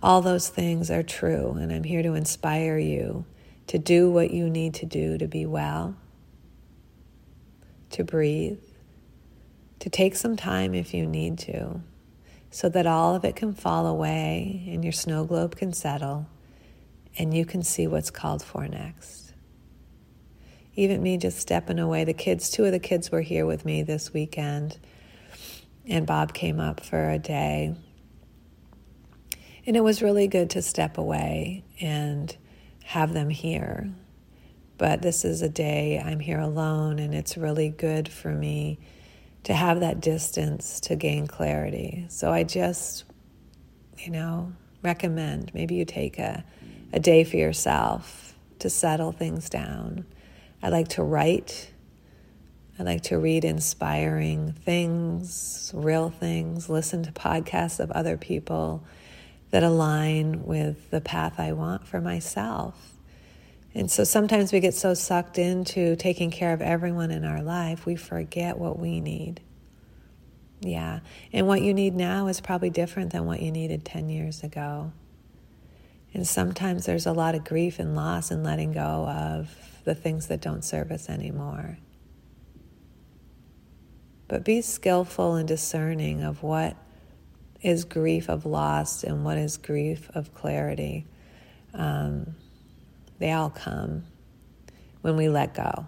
All 0.00 0.22
those 0.22 0.48
things 0.48 0.90
are 0.90 1.02
true, 1.02 1.56
and 1.58 1.72
I'm 1.72 1.82
here 1.82 2.02
to 2.02 2.14
inspire 2.14 2.78
you 2.78 3.24
to 3.66 3.78
do 3.78 4.10
what 4.10 4.30
you 4.30 4.48
need 4.48 4.74
to 4.74 4.86
do 4.86 5.18
to 5.18 5.26
be 5.26 5.44
well, 5.44 5.96
to 7.90 8.04
breathe, 8.04 8.60
to 9.86 9.90
take 9.90 10.16
some 10.16 10.34
time 10.34 10.74
if 10.74 10.92
you 10.92 11.06
need 11.06 11.38
to, 11.38 11.80
so 12.50 12.68
that 12.68 12.88
all 12.88 13.14
of 13.14 13.24
it 13.24 13.36
can 13.36 13.54
fall 13.54 13.86
away 13.86 14.64
and 14.66 14.82
your 14.82 14.92
snow 14.92 15.24
globe 15.24 15.54
can 15.54 15.72
settle 15.72 16.26
and 17.16 17.32
you 17.32 17.46
can 17.46 17.62
see 17.62 17.86
what's 17.86 18.10
called 18.10 18.42
for 18.42 18.66
next. 18.66 19.32
Even 20.74 21.04
me 21.04 21.16
just 21.16 21.38
stepping 21.38 21.78
away, 21.78 22.02
the 22.02 22.12
kids, 22.12 22.50
two 22.50 22.64
of 22.64 22.72
the 22.72 22.80
kids 22.80 23.12
were 23.12 23.20
here 23.20 23.46
with 23.46 23.64
me 23.64 23.84
this 23.84 24.12
weekend, 24.12 24.76
and 25.86 26.04
Bob 26.04 26.34
came 26.34 26.58
up 26.58 26.80
for 26.80 27.08
a 27.08 27.20
day. 27.20 27.72
And 29.68 29.76
it 29.76 29.84
was 29.84 30.02
really 30.02 30.26
good 30.26 30.50
to 30.50 30.62
step 30.62 30.98
away 30.98 31.62
and 31.80 32.36
have 32.82 33.12
them 33.12 33.30
here. 33.30 33.92
But 34.78 35.00
this 35.02 35.24
is 35.24 35.42
a 35.42 35.48
day 35.48 36.02
I'm 36.04 36.18
here 36.18 36.40
alone, 36.40 36.98
and 36.98 37.14
it's 37.14 37.36
really 37.36 37.68
good 37.68 38.08
for 38.08 38.32
me 38.32 38.80
to 39.46 39.54
have 39.54 39.78
that 39.78 40.00
distance 40.00 40.80
to 40.80 40.96
gain 40.96 41.28
clarity. 41.28 42.04
So 42.08 42.32
I 42.32 42.42
just, 42.42 43.04
you 43.96 44.10
know, 44.10 44.52
recommend 44.82 45.54
maybe 45.54 45.76
you 45.76 45.84
take 45.84 46.18
a, 46.18 46.44
a 46.92 46.98
day 46.98 47.22
for 47.22 47.36
yourself 47.36 48.34
to 48.58 48.68
settle 48.68 49.12
things 49.12 49.48
down. 49.48 50.04
I 50.64 50.70
like 50.70 50.88
to 50.88 51.04
write. 51.04 51.70
I 52.76 52.82
like 52.82 53.02
to 53.04 53.18
read 53.18 53.44
inspiring 53.44 54.50
things, 54.50 55.70
real 55.72 56.10
things, 56.10 56.68
listen 56.68 57.04
to 57.04 57.12
podcasts 57.12 57.78
of 57.78 57.92
other 57.92 58.16
people 58.16 58.82
that 59.52 59.62
align 59.62 60.44
with 60.44 60.90
the 60.90 61.00
path 61.00 61.38
I 61.38 61.52
want 61.52 61.86
for 61.86 62.00
myself. 62.00 62.95
And 63.76 63.90
so 63.90 64.04
sometimes 64.04 64.54
we 64.54 64.60
get 64.60 64.72
so 64.72 64.94
sucked 64.94 65.36
into 65.36 65.96
taking 65.96 66.30
care 66.30 66.54
of 66.54 66.62
everyone 66.62 67.10
in 67.10 67.26
our 67.26 67.42
life, 67.42 67.84
we 67.84 67.94
forget 67.94 68.56
what 68.56 68.78
we 68.78 69.02
need. 69.02 69.42
Yeah. 70.60 71.00
And 71.30 71.46
what 71.46 71.60
you 71.60 71.74
need 71.74 71.94
now 71.94 72.28
is 72.28 72.40
probably 72.40 72.70
different 72.70 73.12
than 73.12 73.26
what 73.26 73.42
you 73.42 73.52
needed 73.52 73.84
10 73.84 74.08
years 74.08 74.42
ago. 74.42 74.92
And 76.14 76.26
sometimes 76.26 76.86
there's 76.86 77.04
a 77.04 77.12
lot 77.12 77.34
of 77.34 77.44
grief 77.44 77.78
and 77.78 77.94
loss 77.94 78.30
in 78.30 78.42
letting 78.42 78.72
go 78.72 78.80
of 78.80 79.54
the 79.84 79.94
things 79.94 80.28
that 80.28 80.40
don't 80.40 80.64
serve 80.64 80.90
us 80.90 81.10
anymore. 81.10 81.76
But 84.26 84.42
be 84.42 84.62
skillful 84.62 85.34
and 85.34 85.46
discerning 85.46 86.22
of 86.22 86.42
what 86.42 86.78
is 87.60 87.84
grief 87.84 88.30
of 88.30 88.46
loss 88.46 89.04
and 89.04 89.22
what 89.22 89.36
is 89.36 89.58
grief 89.58 90.10
of 90.14 90.32
clarity. 90.32 91.04
Um, 91.74 92.36
they 93.18 93.32
all 93.32 93.50
come 93.50 94.04
when 95.00 95.16
we 95.16 95.28
let 95.28 95.54
go. 95.54 95.86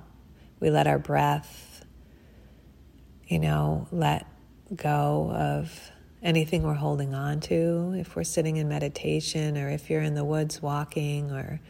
We 0.60 0.70
let 0.70 0.86
our 0.86 0.98
breath, 0.98 1.84
you 3.26 3.38
know, 3.38 3.86
let 3.92 4.26
go 4.74 5.30
of 5.32 5.90
anything 6.22 6.62
we're 6.62 6.74
holding 6.74 7.14
on 7.14 7.40
to. 7.40 7.94
If 7.96 8.16
we're 8.16 8.24
sitting 8.24 8.56
in 8.56 8.68
meditation 8.68 9.56
or 9.56 9.70
if 9.70 9.88
you're 9.90 10.02
in 10.02 10.14
the 10.14 10.24
woods 10.24 10.60
walking 10.60 11.30
or 11.30 11.60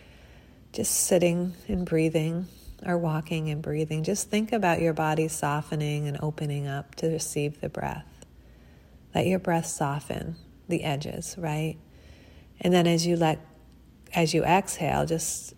just 0.73 0.93
sitting 0.93 1.55
and 1.67 1.85
breathing 1.85 2.47
or 2.87 2.97
walking 2.97 3.51
and 3.51 3.61
breathing, 3.61 4.05
just 4.05 4.31
think 4.31 4.53
about 4.53 4.81
your 4.81 4.93
body 4.93 5.29
softening 5.29 6.07
and 6.07 6.19
opening 6.23 6.67
up 6.67 6.95
to 6.97 7.09
receive 7.09 7.61
the 7.61 7.69
breath. 7.69 8.07
Let 9.15 9.27
your 9.27 9.39
breath 9.39 9.67
soften 9.67 10.37
the 10.69 10.85
edges, 10.85 11.35
right? 11.39 11.77
And 12.61 12.73
then 12.73 12.87
as 12.87 13.07
you 13.07 13.17
let 13.17 13.39
as 14.15 14.35
you 14.35 14.45
exhale, 14.45 15.07
just 15.07 15.55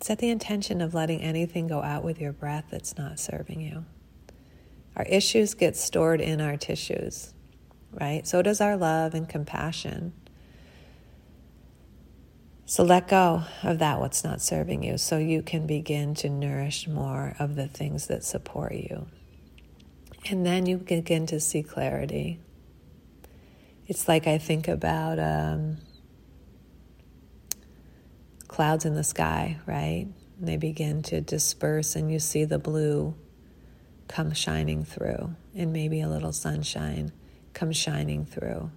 set 0.00 0.18
the 0.18 0.30
intention 0.30 0.80
of 0.80 0.94
letting 0.94 1.20
anything 1.20 1.66
go 1.66 1.82
out 1.82 2.04
with 2.04 2.20
your 2.20 2.32
breath 2.32 2.66
that's 2.70 2.96
not 2.96 3.18
serving 3.18 3.60
you. 3.60 3.84
Our 4.96 5.04
issues 5.04 5.54
get 5.54 5.76
stored 5.76 6.20
in 6.20 6.40
our 6.40 6.56
tissues, 6.56 7.32
right? 7.92 8.26
So 8.26 8.42
does 8.42 8.60
our 8.60 8.76
love 8.76 9.14
and 9.14 9.28
compassion. 9.28 10.12
So 12.66 12.84
let 12.84 13.08
go 13.08 13.44
of 13.62 13.78
that, 13.78 13.98
what's 13.98 14.22
not 14.22 14.42
serving 14.42 14.82
you, 14.82 14.98
so 14.98 15.18
you 15.18 15.42
can 15.42 15.66
begin 15.66 16.14
to 16.16 16.28
nourish 16.28 16.86
more 16.86 17.34
of 17.38 17.54
the 17.54 17.66
things 17.66 18.08
that 18.08 18.24
support 18.24 18.72
you. 18.72 19.06
And 20.30 20.44
then 20.44 20.66
you 20.66 20.76
begin 20.76 21.26
to 21.26 21.40
see 21.40 21.62
clarity 21.62 22.40
it's 23.88 24.06
like 24.06 24.26
I 24.26 24.36
think 24.36 24.68
about 24.68 25.18
um, 25.18 25.78
clouds 28.48 28.84
in 28.84 28.94
the 28.94 29.04
sky, 29.04 29.58
right? 29.66 30.06
And 30.38 30.48
they 30.48 30.56
begin 30.56 31.02
to 31.04 31.20
disperse, 31.20 31.94
and 31.94 32.10
you 32.10 32.18
see 32.18 32.44
the 32.44 32.58
blue 32.58 33.14
come 34.08 34.32
shining 34.32 34.84
through, 34.84 35.34
and 35.54 35.72
maybe 35.72 36.00
a 36.00 36.08
little 36.08 36.32
sunshine 36.32 37.12
come 37.52 37.72
shining 37.72 38.24
through. 38.24 38.70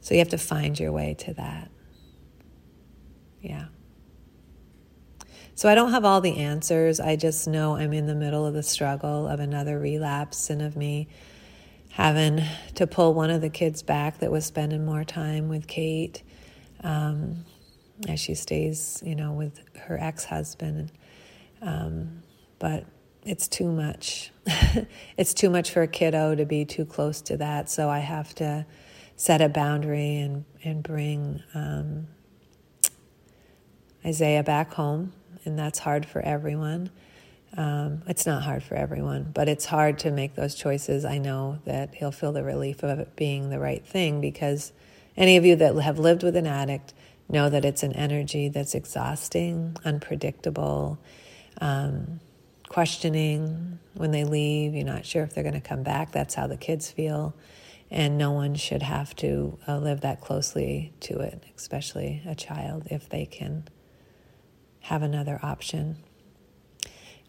So 0.00 0.14
you 0.14 0.20
have 0.20 0.28
to 0.28 0.38
find 0.38 0.78
your 0.78 0.92
way 0.92 1.14
to 1.20 1.34
that. 1.34 1.70
Yeah. 3.40 3.66
So 5.54 5.68
I 5.68 5.74
don't 5.74 5.90
have 5.90 6.04
all 6.04 6.20
the 6.20 6.36
answers. 6.36 7.00
I 7.00 7.16
just 7.16 7.48
know 7.48 7.74
I'm 7.74 7.92
in 7.92 8.06
the 8.06 8.14
middle 8.14 8.46
of 8.46 8.54
the 8.54 8.62
struggle 8.62 9.26
of 9.26 9.40
another 9.40 9.78
relapse 9.78 10.50
and 10.50 10.62
of 10.62 10.76
me 10.76 11.08
having 11.90 12.40
to 12.76 12.86
pull 12.86 13.12
one 13.12 13.30
of 13.30 13.40
the 13.40 13.50
kids 13.50 13.82
back 13.82 14.18
that 14.18 14.30
was 14.30 14.44
spending 14.44 14.84
more 14.84 15.02
time 15.02 15.48
with 15.48 15.66
Kate 15.66 16.22
um, 16.84 17.44
as 18.06 18.20
she 18.20 18.34
stays, 18.34 19.02
you 19.04 19.14
know, 19.14 19.32
with 19.32 19.60
her 19.76 19.98
ex 19.98 20.24
husband. 20.24 20.92
Um, 21.60 22.22
but 22.58 22.84
it's 23.24 23.48
too 23.48 23.70
much. 23.70 24.30
it's 25.16 25.34
too 25.34 25.50
much 25.50 25.70
for 25.70 25.82
a 25.82 25.88
kiddo 25.88 26.34
to 26.34 26.44
be 26.44 26.64
too 26.64 26.84
close 26.84 27.20
to 27.22 27.36
that. 27.38 27.68
So 27.68 27.88
I 27.88 27.98
have 27.98 28.34
to 28.36 28.66
set 29.16 29.40
a 29.40 29.48
boundary 29.48 30.18
and, 30.18 30.44
and 30.62 30.82
bring 30.82 31.42
um, 31.54 32.06
Isaiah 34.04 34.44
back 34.44 34.74
home. 34.74 35.12
And 35.44 35.58
that's 35.58 35.78
hard 35.78 36.06
for 36.06 36.20
everyone. 36.20 36.90
Um, 37.56 38.02
it's 38.06 38.26
not 38.26 38.42
hard 38.42 38.62
for 38.62 38.74
everyone, 38.74 39.30
but 39.32 39.48
it's 39.48 39.64
hard 39.64 39.98
to 40.00 40.10
make 40.10 40.34
those 40.34 40.54
choices. 40.54 41.04
I 41.04 41.18
know 41.18 41.58
that 41.64 41.94
he'll 41.94 42.12
feel 42.12 42.32
the 42.32 42.44
relief 42.44 42.82
of 42.82 42.98
it 42.98 43.16
being 43.16 43.50
the 43.50 43.58
right 43.58 43.84
thing 43.84 44.20
because 44.20 44.72
any 45.16 45.36
of 45.36 45.44
you 45.44 45.56
that 45.56 45.74
have 45.76 45.98
lived 45.98 46.22
with 46.22 46.36
an 46.36 46.46
addict 46.46 46.92
know 47.28 47.48
that 47.50 47.64
it's 47.64 47.82
an 47.82 47.92
energy 47.92 48.48
that's 48.48 48.74
exhausting, 48.74 49.76
unpredictable, 49.84 50.98
um, 51.60 52.20
questioning 52.68 53.78
when 53.94 54.10
they 54.10 54.24
leave. 54.24 54.74
You're 54.74 54.84
not 54.84 55.04
sure 55.04 55.22
if 55.22 55.34
they're 55.34 55.44
going 55.44 55.54
to 55.54 55.60
come 55.60 55.82
back. 55.82 56.12
That's 56.12 56.34
how 56.34 56.46
the 56.46 56.56
kids 56.56 56.90
feel. 56.90 57.34
And 57.90 58.18
no 58.18 58.32
one 58.32 58.54
should 58.54 58.82
have 58.82 59.16
to 59.16 59.58
uh, 59.66 59.78
live 59.78 60.02
that 60.02 60.20
closely 60.20 60.92
to 61.00 61.20
it, 61.20 61.42
especially 61.56 62.22
a 62.26 62.34
child, 62.34 62.86
if 62.90 63.08
they 63.08 63.24
can 63.24 63.66
have 64.80 65.02
another 65.02 65.38
option. 65.42 65.96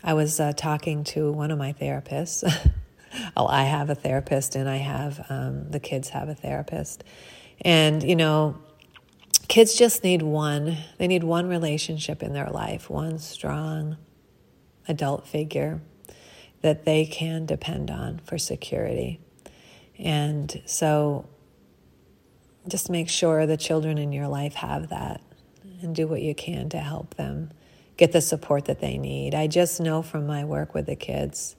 I 0.04 0.14
was 0.14 0.40
uh, 0.40 0.54
talking 0.54 1.04
to 1.06 1.32
one 1.32 1.52
of 1.52 1.58
my 1.58 1.74
therapists. 1.74 2.44
oh, 3.38 3.48
I 3.48 3.64
have 3.64 3.90
a 3.90 3.96
therapist, 3.96 4.56
and 4.56 4.70
I 4.70 4.78
have 4.78 5.26
um, 5.30 5.72
the 5.72 5.80
kids 5.80 6.10
have 6.10 6.30
a 6.30 6.36
therapist. 6.36 7.04
And, 7.62 8.04
you 8.04 8.16
know, 8.16 8.58
kids 9.50 9.76
just 9.76 10.04
need 10.04 10.22
one, 10.22 10.78
they 10.98 11.08
need 11.08 11.24
one 11.24 11.50
relationship 11.50 12.24
in 12.24 12.34
their 12.34 12.50
life, 12.50 12.90
one 12.90 13.18
strong 13.18 13.98
adult 14.88 15.28
figure 15.28 15.82
that 16.62 16.86
they 16.86 17.06
can 17.06 17.46
depend 17.46 17.90
on 17.90 18.20
for 18.20 18.38
security. 18.38 19.20
And 19.98 20.62
so 20.66 21.28
just 22.68 22.90
make 22.90 23.10
sure 23.10 23.46
the 23.46 23.58
children 23.58 23.98
in 23.98 24.12
your 24.12 24.28
life 24.28 24.54
have 24.54 24.90
that 24.90 25.22
and 25.82 25.96
do 25.96 26.08
what 26.08 26.22
you 26.22 26.36
can 26.36 26.70
to 26.70 26.78
help 26.78 27.16
them 27.16 27.52
get 27.98 28.12
the 28.12 28.22
support 28.22 28.66
that 28.66 28.80
they 28.80 28.98
need. 28.98 29.34
I 29.34 29.48
just 29.48 29.82
know 29.82 30.02
from 30.02 30.28
my 30.28 30.46
work 30.46 30.74
with 30.74 30.86
the 30.86 30.96
kids, 30.96 31.56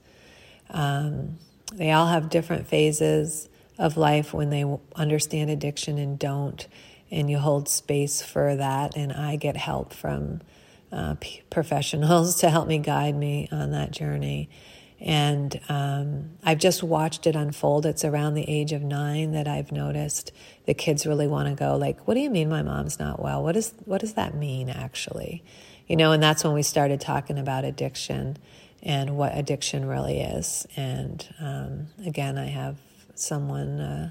um, 0.70 1.38
they 1.74 1.90
all 1.90 2.06
have 2.06 2.30
different 2.30 2.66
phases 2.66 3.48
of 3.78 3.96
life 3.96 4.32
when 4.32 4.50
they 4.50 4.64
understand 4.94 5.50
addiction 5.50 5.98
and 5.98 6.18
don't, 6.18 6.68
and 7.10 7.30
you 7.30 7.38
hold 7.38 7.68
space 7.68 8.22
for 8.22 8.56
that. 8.56 8.96
And 8.96 9.12
I 9.12 9.36
get 9.36 9.56
help 9.56 9.92
from 9.92 10.40
uh, 10.92 11.16
p- 11.20 11.42
professionals 11.50 12.36
to 12.40 12.50
help 12.50 12.68
me 12.68 12.78
guide 12.78 13.16
me 13.16 13.48
on 13.50 13.70
that 13.72 13.90
journey. 13.90 14.48
And 15.00 15.58
um, 15.70 16.32
I've 16.44 16.58
just 16.58 16.82
watched 16.82 17.26
it 17.26 17.34
unfold. 17.34 17.86
It's 17.86 18.04
around 18.04 18.34
the 18.34 18.46
age 18.46 18.72
of 18.72 18.82
nine 18.82 19.32
that 19.32 19.48
I've 19.48 19.72
noticed 19.72 20.30
the 20.66 20.74
kids 20.74 21.06
really 21.06 21.26
want 21.26 21.48
to 21.48 21.54
go 21.54 21.74
like, 21.76 22.06
"What 22.06 22.14
do 22.14 22.20
you 22.20 22.28
mean 22.28 22.50
my 22.50 22.62
mom's 22.62 22.98
not 22.98 23.18
well? 23.18 23.42
What 23.42 23.56
is 23.56 23.72
what 23.86 24.02
does 24.02 24.12
that 24.12 24.34
mean 24.34 24.68
actually?" 24.68 25.42
You 25.86 25.96
know, 25.96 26.12
and 26.12 26.22
that's 26.22 26.44
when 26.44 26.52
we 26.52 26.62
started 26.62 27.00
talking 27.00 27.38
about 27.38 27.64
addiction 27.64 28.36
and 28.82 29.16
what 29.16 29.36
addiction 29.36 29.86
really 29.86 30.20
is. 30.20 30.66
And 30.76 31.26
um, 31.40 31.86
again, 32.06 32.38
I 32.38 32.46
have 32.46 32.76
someone, 33.14 33.80
uh, 33.80 34.10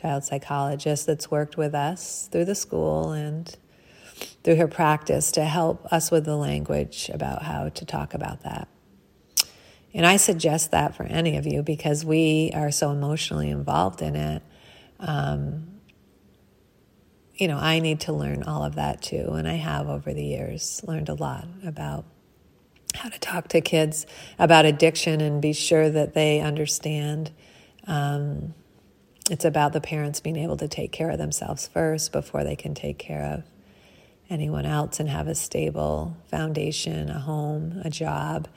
child 0.00 0.24
psychologist, 0.24 1.06
that's 1.06 1.30
worked 1.30 1.56
with 1.56 1.74
us 1.74 2.28
through 2.30 2.46
the 2.46 2.54
school 2.54 3.12
and 3.12 3.56
through 4.42 4.56
her 4.56 4.68
practice 4.68 5.32
to 5.32 5.44
help 5.44 5.86
us 5.92 6.10
with 6.10 6.24
the 6.24 6.36
language 6.36 7.10
about 7.12 7.42
how 7.42 7.68
to 7.68 7.84
talk 7.84 8.14
about 8.14 8.42
that. 8.42 8.68
And 9.92 10.06
I 10.06 10.16
suggest 10.16 10.70
that 10.70 10.94
for 10.94 11.02
any 11.02 11.36
of 11.36 11.46
you 11.46 11.62
because 11.62 12.04
we 12.04 12.52
are 12.54 12.70
so 12.70 12.90
emotionally 12.90 13.50
involved 13.50 14.02
in 14.02 14.14
it. 14.14 14.42
Um, 15.00 15.66
you 17.34 17.48
know, 17.48 17.56
I 17.56 17.80
need 17.80 18.00
to 18.00 18.12
learn 18.12 18.42
all 18.44 18.62
of 18.62 18.76
that 18.76 19.02
too. 19.02 19.30
And 19.32 19.48
I 19.48 19.54
have 19.54 19.88
over 19.88 20.12
the 20.12 20.24
years 20.24 20.80
learned 20.86 21.08
a 21.08 21.14
lot 21.14 21.46
about 21.64 22.04
how 22.94 23.08
to 23.08 23.18
talk 23.18 23.48
to 23.48 23.60
kids 23.60 24.06
about 24.38 24.64
addiction 24.64 25.20
and 25.20 25.40
be 25.40 25.52
sure 25.52 25.88
that 25.90 26.14
they 26.14 26.40
understand. 26.40 27.30
Um, 27.86 28.54
it's 29.30 29.44
about 29.44 29.72
the 29.72 29.80
parents 29.80 30.18
being 30.18 30.36
able 30.36 30.56
to 30.56 30.66
take 30.66 30.90
care 30.90 31.08
of 31.08 31.18
themselves 31.18 31.68
first 31.68 32.10
before 32.10 32.42
they 32.42 32.56
can 32.56 32.74
take 32.74 32.98
care 32.98 33.22
of 33.22 33.44
anyone 34.28 34.66
else 34.66 34.98
and 34.98 35.08
have 35.08 35.28
a 35.28 35.36
stable 35.36 36.16
foundation, 36.28 37.08
a 37.08 37.20
home, 37.20 37.80
a 37.84 37.90
job, 37.90 38.48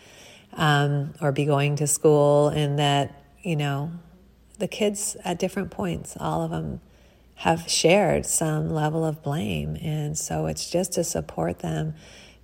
um, 0.53 1.13
or 1.21 1.31
be 1.31 1.45
going 1.45 1.75
to 1.75 1.85
school. 1.85 2.47
And 2.47 2.79
that, 2.79 3.23
you 3.43 3.55
know, 3.55 3.91
the 4.57 4.67
kids 4.67 5.15
at 5.23 5.37
different 5.37 5.69
points, 5.69 6.17
all 6.19 6.41
of 6.41 6.49
them 6.49 6.81
have 7.35 7.69
shared 7.69 8.25
some 8.25 8.71
level 8.71 9.05
of 9.05 9.21
blame. 9.21 9.77
And 9.79 10.17
so 10.17 10.47
it's 10.47 10.71
just 10.71 10.93
to 10.93 11.03
support 11.03 11.59
them 11.59 11.93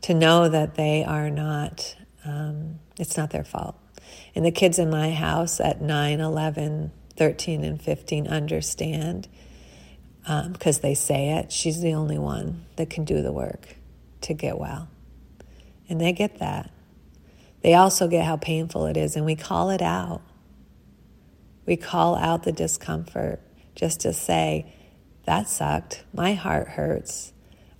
to 0.01 0.13
know 0.13 0.49
that 0.49 0.75
they 0.75 1.03
are 1.03 1.31
not, 1.31 1.95
um, 2.23 2.79
it's 2.99 3.17
not 3.17 3.31
their 3.31 3.43
fault. 3.43 3.75
And 4.35 4.45
the 4.45 4.51
kids 4.51 4.77
in 4.77 4.91
my 4.91 5.09
house 5.11 5.59
at 5.59 5.81
9, 5.81 6.19
11, 6.19 6.91
13, 7.19 7.65
and 7.65 7.81
15 7.81 8.27
understand 8.27 9.27
because 10.21 10.77
um, 10.77 10.81
they 10.81 10.95
say 10.95 11.31
it. 11.31 11.51
She's 11.51 11.81
the 11.81 11.93
only 11.93 12.17
one 12.17 12.65
that 12.77 12.89
can 12.89 13.03
do 13.03 13.21
the 13.21 13.33
work 13.33 13.75
to 14.21 14.33
get 14.33 14.57
well. 14.57 14.87
And 15.89 15.99
they 15.99 16.13
get 16.13 16.39
that. 16.39 16.71
They 17.61 17.73
also 17.73 18.07
get 18.07 18.25
how 18.25 18.37
painful 18.37 18.85
it 18.85 18.95
is, 18.95 19.17
and 19.17 19.25
we 19.25 19.35
call 19.35 19.69
it 19.69 19.81
out. 19.81 20.21
We 21.65 21.75
call 21.75 22.15
out 22.15 22.43
the 22.43 22.53
discomfort 22.53 23.41
just 23.75 23.99
to 24.01 24.13
say, 24.13 24.73
that 25.25 25.49
sucked. 25.49 26.05
My 26.13 26.35
heart 26.35 26.69
hurts. 26.69 27.33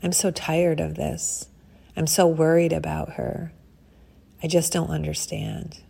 I'm 0.03 0.11
so 0.11 0.31
tired 0.31 0.81
of 0.81 0.95
this. 0.95 1.47
I'm 1.95 2.07
so 2.07 2.27
worried 2.27 2.73
about 2.73 3.13
her. 3.13 3.53
I 4.43 4.47
just 4.47 4.73
don't 4.73 4.89
understand. 4.89 5.81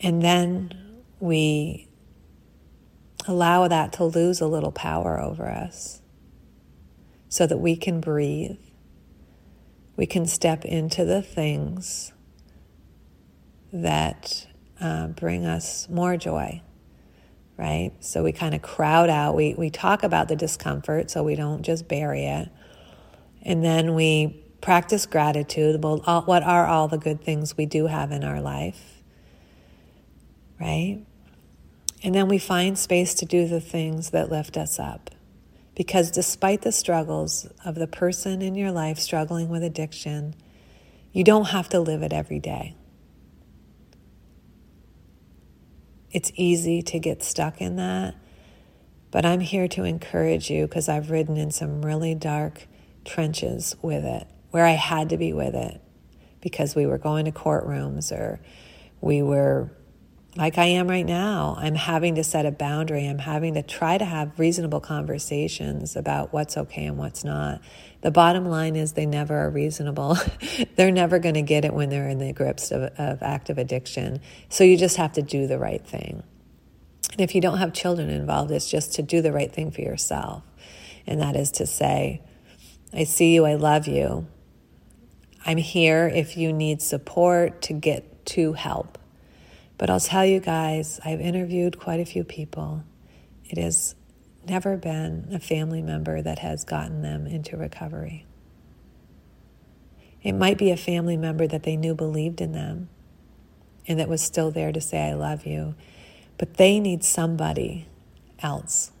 And 0.00 0.22
then 0.22 0.81
we 1.22 1.88
allow 3.28 3.68
that 3.68 3.92
to 3.92 4.04
lose 4.04 4.40
a 4.40 4.46
little 4.48 4.72
power 4.72 5.20
over 5.20 5.48
us 5.48 6.02
so 7.28 7.46
that 7.46 7.58
we 7.58 7.76
can 7.76 8.00
breathe. 8.00 8.58
We 9.96 10.06
can 10.06 10.26
step 10.26 10.64
into 10.64 11.04
the 11.04 11.22
things 11.22 12.12
that 13.72 14.48
uh, 14.80 15.06
bring 15.08 15.46
us 15.46 15.88
more 15.88 16.16
joy 16.16 16.60
right? 17.56 17.92
So 18.00 18.24
we 18.24 18.32
kind 18.32 18.54
of 18.54 18.62
crowd 18.62 19.08
out, 19.08 19.36
we, 19.36 19.54
we 19.54 19.70
talk 19.70 20.02
about 20.02 20.26
the 20.26 20.34
discomfort 20.34 21.10
so 21.10 21.22
we 21.22 21.36
don't 21.36 21.62
just 21.62 21.86
bury 21.86 22.24
it. 22.24 22.48
And 23.42 23.64
then 23.64 23.94
we 23.94 24.44
practice 24.60 25.06
gratitude. 25.06 25.82
Well, 25.82 26.02
all, 26.06 26.22
what 26.22 26.42
are 26.42 26.66
all 26.66 26.88
the 26.88 26.98
good 26.98 27.22
things 27.22 27.56
we 27.56 27.66
do 27.66 27.86
have 27.86 28.10
in 28.10 28.24
our 28.24 28.40
life, 28.40 29.02
right? 30.60 31.04
And 32.02 32.14
then 32.14 32.28
we 32.28 32.38
find 32.38 32.78
space 32.78 33.14
to 33.14 33.26
do 33.26 33.46
the 33.46 33.60
things 33.60 34.10
that 34.10 34.30
lift 34.30 34.56
us 34.56 34.78
up. 34.78 35.10
Because 35.74 36.10
despite 36.10 36.62
the 36.62 36.72
struggles 36.72 37.46
of 37.64 37.76
the 37.76 37.86
person 37.86 38.42
in 38.42 38.54
your 38.54 38.72
life 38.72 38.98
struggling 38.98 39.48
with 39.48 39.62
addiction, 39.62 40.34
you 41.12 41.24
don't 41.24 41.46
have 41.46 41.68
to 41.70 41.80
live 41.80 42.02
it 42.02 42.12
every 42.12 42.40
day. 42.40 42.76
It's 46.10 46.30
easy 46.34 46.82
to 46.82 46.98
get 46.98 47.22
stuck 47.22 47.60
in 47.60 47.76
that. 47.76 48.14
But 49.10 49.24
I'm 49.24 49.40
here 49.40 49.68
to 49.68 49.84
encourage 49.84 50.50
you 50.50 50.66
because 50.66 50.88
I've 50.88 51.10
ridden 51.10 51.36
in 51.36 51.50
some 51.50 51.84
really 51.84 52.14
dark 52.14 52.66
trenches 53.04 53.76
with 53.82 54.04
it, 54.04 54.26
where 54.50 54.64
I 54.64 54.72
had 54.72 55.10
to 55.10 55.16
be 55.16 55.32
with 55.32 55.54
it 55.54 55.80
because 56.40 56.74
we 56.74 56.86
were 56.86 56.98
going 56.98 57.26
to 57.26 57.32
courtrooms 57.32 58.12
or 58.12 58.40
we 59.00 59.22
were 59.22 59.70
like 60.34 60.56
I 60.56 60.64
am 60.64 60.88
right 60.88 61.04
now. 61.04 61.56
I'm 61.58 61.74
having 61.74 62.14
to 62.14 62.24
set 62.24 62.46
a 62.46 62.50
boundary. 62.50 63.06
I'm 63.06 63.18
having 63.18 63.54
to 63.54 63.62
try 63.62 63.98
to 63.98 64.04
have 64.04 64.38
reasonable 64.38 64.80
conversations 64.80 65.94
about 65.94 66.32
what's 66.32 66.56
okay 66.56 66.86
and 66.86 66.96
what's 66.96 67.22
not. 67.22 67.60
The 68.00 68.10
bottom 68.10 68.46
line 68.46 68.74
is 68.74 68.92
they 68.92 69.04
never 69.04 69.36
are 69.36 69.50
reasonable. 69.50 70.16
they're 70.76 70.90
never 70.90 71.18
going 71.18 71.34
to 71.34 71.42
get 71.42 71.66
it 71.66 71.74
when 71.74 71.90
they're 71.90 72.08
in 72.08 72.18
the 72.18 72.32
grips 72.32 72.70
of, 72.70 72.82
of 72.98 73.22
active 73.22 73.58
addiction. 73.58 74.20
So 74.48 74.64
you 74.64 74.78
just 74.78 74.96
have 74.96 75.12
to 75.14 75.22
do 75.22 75.46
the 75.46 75.58
right 75.58 75.86
thing. 75.86 76.22
And 77.12 77.20
if 77.20 77.34
you 77.34 77.42
don't 77.42 77.58
have 77.58 77.74
children 77.74 78.08
involved, 78.08 78.50
it's 78.50 78.70
just 78.70 78.94
to 78.94 79.02
do 79.02 79.20
the 79.20 79.32
right 79.32 79.52
thing 79.52 79.70
for 79.70 79.82
yourself. 79.82 80.42
And 81.06 81.20
that 81.20 81.36
is 81.36 81.50
to 81.52 81.66
say, 81.66 82.22
I 82.94 83.04
see 83.04 83.34
you, 83.34 83.44
I 83.44 83.54
love 83.54 83.86
you. 83.86 84.26
I'm 85.44 85.58
here 85.58 86.08
if 86.08 86.38
you 86.38 86.54
need 86.54 86.80
support 86.80 87.60
to 87.62 87.74
get 87.74 88.24
to 88.26 88.54
help. 88.54 88.96
But 89.82 89.90
I'll 89.90 89.98
tell 89.98 90.24
you 90.24 90.38
guys, 90.38 91.00
I've 91.04 91.20
interviewed 91.20 91.76
quite 91.76 91.98
a 91.98 92.04
few 92.04 92.22
people. 92.22 92.84
It 93.46 93.58
has 93.58 93.96
never 94.48 94.76
been 94.76 95.26
a 95.32 95.40
family 95.40 95.82
member 95.82 96.22
that 96.22 96.38
has 96.38 96.62
gotten 96.62 97.02
them 97.02 97.26
into 97.26 97.56
recovery. 97.56 98.24
It 100.22 100.34
might 100.34 100.56
be 100.56 100.70
a 100.70 100.76
family 100.76 101.16
member 101.16 101.48
that 101.48 101.64
they 101.64 101.76
knew 101.76 101.96
believed 101.96 102.40
in 102.40 102.52
them 102.52 102.90
and 103.88 103.98
that 103.98 104.08
was 104.08 104.22
still 104.22 104.52
there 104.52 104.70
to 104.70 104.80
say, 104.80 105.00
I 105.00 105.14
love 105.14 105.46
you. 105.46 105.74
But 106.38 106.58
they 106.58 106.78
need 106.78 107.02
somebody 107.02 107.88
else 108.38 108.92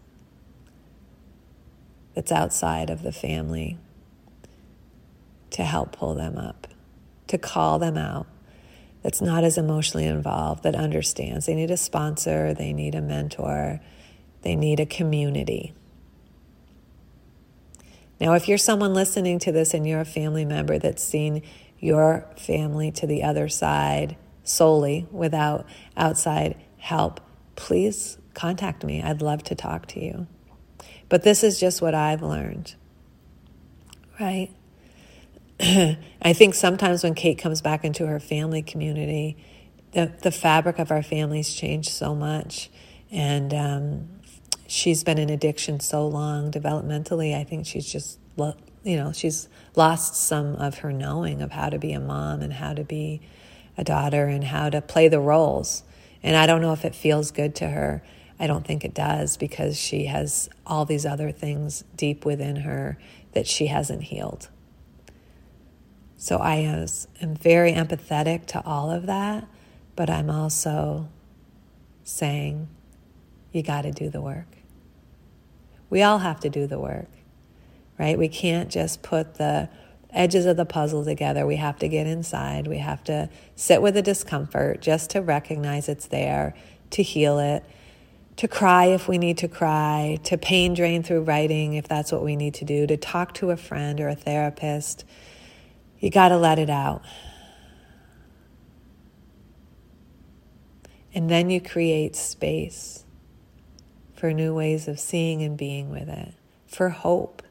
that's 2.16 2.32
outside 2.32 2.90
of 2.90 3.04
the 3.04 3.12
family 3.12 3.78
to 5.50 5.62
help 5.62 5.92
pull 5.92 6.14
them 6.14 6.36
up, 6.36 6.66
to 7.28 7.38
call 7.38 7.78
them 7.78 7.96
out, 7.96 8.26
that's 9.02 9.20
not 9.20 9.44
as 9.44 9.58
emotionally 9.58 10.06
involved, 10.06 10.62
that 10.62 10.74
understands. 10.74 11.46
They 11.46 11.54
need 11.54 11.70
a 11.70 11.76
sponsor, 11.76 12.54
they 12.54 12.72
need 12.72 12.94
a 12.94 13.02
mentor, 13.02 13.80
they 14.42 14.56
need 14.56 14.80
a 14.80 14.86
community. 14.86 15.72
Now, 18.20 18.34
if 18.34 18.46
you're 18.46 18.58
someone 18.58 18.94
listening 18.94 19.40
to 19.40 19.52
this 19.52 19.74
and 19.74 19.86
you're 19.86 20.00
a 20.00 20.04
family 20.04 20.44
member 20.44 20.78
that's 20.78 21.02
seen 21.02 21.42
your 21.80 22.28
family 22.36 22.92
to 22.92 23.06
the 23.06 23.24
other 23.24 23.48
side 23.48 24.16
solely 24.44 25.08
without 25.10 25.66
outside 25.96 26.56
help, 26.78 27.20
please 27.56 28.18
contact 28.34 28.84
me. 28.84 29.02
I'd 29.02 29.22
love 29.22 29.42
to 29.44 29.56
talk 29.56 29.86
to 29.86 30.00
you. 30.00 30.28
But 31.08 31.24
this 31.24 31.42
is 31.42 31.58
just 31.58 31.82
what 31.82 31.94
I've 31.94 32.22
learned, 32.22 32.74
right? 34.20 34.50
I 36.22 36.32
think 36.32 36.54
sometimes 36.56 37.04
when 37.04 37.14
Kate 37.14 37.38
comes 37.38 37.60
back 37.60 37.84
into 37.84 38.04
her 38.08 38.18
family 38.18 38.62
community, 38.62 39.36
the, 39.92 40.12
the 40.22 40.32
fabric 40.32 40.80
of 40.80 40.90
our 40.90 41.04
family's 41.04 41.54
changed 41.54 41.90
so 41.90 42.16
much. 42.16 42.68
And 43.12 43.54
um, 43.54 44.08
she's 44.66 45.04
been 45.04 45.18
in 45.18 45.30
addiction 45.30 45.78
so 45.78 46.08
long 46.08 46.50
developmentally. 46.50 47.38
I 47.38 47.44
think 47.44 47.66
she's 47.66 47.86
just, 47.86 48.18
you 48.36 48.96
know, 48.96 49.12
she's 49.12 49.48
lost 49.76 50.16
some 50.16 50.56
of 50.56 50.78
her 50.78 50.92
knowing 50.92 51.42
of 51.42 51.52
how 51.52 51.68
to 51.68 51.78
be 51.78 51.92
a 51.92 52.00
mom 52.00 52.42
and 52.42 52.52
how 52.52 52.74
to 52.74 52.82
be 52.82 53.20
a 53.78 53.84
daughter 53.84 54.24
and 54.26 54.42
how 54.42 54.68
to 54.68 54.82
play 54.82 55.06
the 55.06 55.20
roles. 55.20 55.84
And 56.24 56.34
I 56.34 56.46
don't 56.46 56.60
know 56.60 56.72
if 56.72 56.84
it 56.84 56.96
feels 56.96 57.30
good 57.30 57.54
to 57.56 57.68
her. 57.68 58.02
I 58.40 58.48
don't 58.48 58.66
think 58.66 58.84
it 58.84 58.94
does 58.94 59.36
because 59.36 59.78
she 59.78 60.06
has 60.06 60.48
all 60.66 60.86
these 60.86 61.06
other 61.06 61.30
things 61.30 61.84
deep 61.94 62.24
within 62.24 62.56
her 62.56 62.98
that 63.32 63.46
she 63.46 63.68
hasn't 63.68 64.02
healed. 64.02 64.48
So 66.22 66.36
I 66.36 66.54
am 67.20 67.34
very 67.34 67.72
empathetic 67.72 68.46
to 68.46 68.64
all 68.64 68.92
of 68.92 69.06
that, 69.06 69.44
but 69.96 70.08
I'm 70.08 70.30
also 70.30 71.08
saying, 72.04 72.68
you 73.50 73.64
got 73.64 73.82
to 73.82 73.90
do 73.90 74.08
the 74.08 74.20
work. 74.20 74.46
We 75.90 76.04
all 76.04 76.18
have 76.18 76.38
to 76.38 76.48
do 76.48 76.68
the 76.68 76.78
work, 76.78 77.08
right? 77.98 78.16
We 78.16 78.28
can't 78.28 78.70
just 78.70 79.02
put 79.02 79.34
the 79.34 79.68
edges 80.10 80.46
of 80.46 80.56
the 80.56 80.64
puzzle 80.64 81.04
together. 81.04 81.44
We 81.44 81.56
have 81.56 81.80
to 81.80 81.88
get 81.88 82.06
inside. 82.06 82.68
We 82.68 82.78
have 82.78 83.02
to 83.02 83.28
sit 83.56 83.82
with 83.82 83.94
the 83.94 84.02
discomfort 84.02 84.80
just 84.80 85.10
to 85.10 85.22
recognize 85.22 85.88
it's 85.88 86.06
there, 86.06 86.54
to 86.90 87.02
heal 87.02 87.40
it, 87.40 87.64
to 88.36 88.46
cry 88.46 88.84
if 88.84 89.08
we 89.08 89.18
need 89.18 89.38
to 89.38 89.48
cry, 89.48 90.20
to 90.22 90.38
pain 90.38 90.74
drain 90.74 91.02
through 91.02 91.22
writing 91.22 91.74
if 91.74 91.88
that's 91.88 92.12
what 92.12 92.22
we 92.22 92.36
need 92.36 92.54
to 92.54 92.64
do, 92.64 92.86
to 92.86 92.96
talk 92.96 93.34
to 93.34 93.50
a 93.50 93.56
friend 93.56 94.00
or 94.00 94.06
a 94.06 94.14
therapist 94.14 95.04
you 96.02 96.10
got 96.10 96.30
to 96.30 96.36
let 96.36 96.58
it 96.58 96.68
out. 96.68 97.02
And 101.14 101.30
then 101.30 101.48
you 101.48 101.60
create 101.60 102.16
space 102.16 103.04
for 104.16 104.32
new 104.32 104.52
ways 104.52 104.88
of 104.88 104.98
seeing 104.98 105.42
and 105.42 105.56
being 105.56 105.90
with 105.90 106.08
it, 106.08 106.34
for 106.66 106.88
hope, 106.88 107.42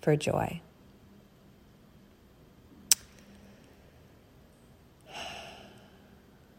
for 0.00 0.16
joy. 0.16 0.62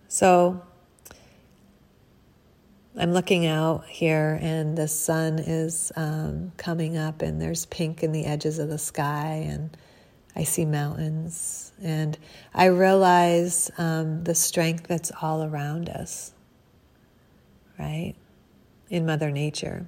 So 0.07 0.61
I'm 2.95 3.13
looking 3.13 3.47
out 3.47 3.85
here, 3.85 4.37
and 4.39 4.77
the 4.77 4.87
sun 4.87 5.39
is 5.39 5.91
um, 5.95 6.51
coming 6.57 6.95
up, 6.95 7.23
and 7.23 7.41
there's 7.41 7.65
pink 7.67 8.03
in 8.03 8.11
the 8.11 8.25
edges 8.25 8.59
of 8.59 8.69
the 8.69 8.77
sky, 8.77 9.47
and 9.49 9.75
I 10.39 10.43
see 10.43 10.63
mountains, 10.63 11.73
and 11.83 12.17
I 12.53 12.67
realize 12.67 13.69
um, 13.77 14.23
the 14.23 14.33
strength 14.33 14.87
that's 14.87 15.11
all 15.21 15.43
around 15.43 15.89
us, 15.89 16.31
right? 17.77 18.13
In 18.89 19.05
Mother 19.05 19.31
Nature. 19.31 19.85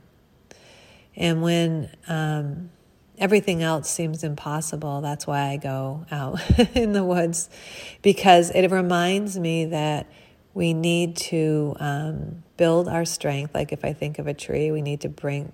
And 1.16 1.42
when 1.42 1.90
um, 2.10 2.70
everything 3.18 3.64
else 3.64 3.90
seems 3.90 4.26
impossible, 4.26 5.00
that's 5.00 5.26
why 5.26 5.52
I 5.52 5.56
go 5.56 6.06
out 6.12 6.42
in 6.76 6.92
the 6.92 7.06
woods, 7.06 7.50
because 8.02 8.52
it 8.52 8.70
reminds 8.72 9.40
me 9.40 9.64
that 9.68 10.12
we 10.54 10.74
need 10.74 11.16
to 11.16 11.78
um, 11.80 12.44
build 12.58 12.90
our 12.90 13.06
strength. 13.06 13.56
Like 13.56 13.72
if 13.72 13.86
I 13.86 13.94
think 13.94 14.20
of 14.20 14.28
a 14.28 14.34
tree, 14.34 14.70
we 14.70 14.82
need 14.82 15.00
to 15.00 15.10
bring, 15.10 15.54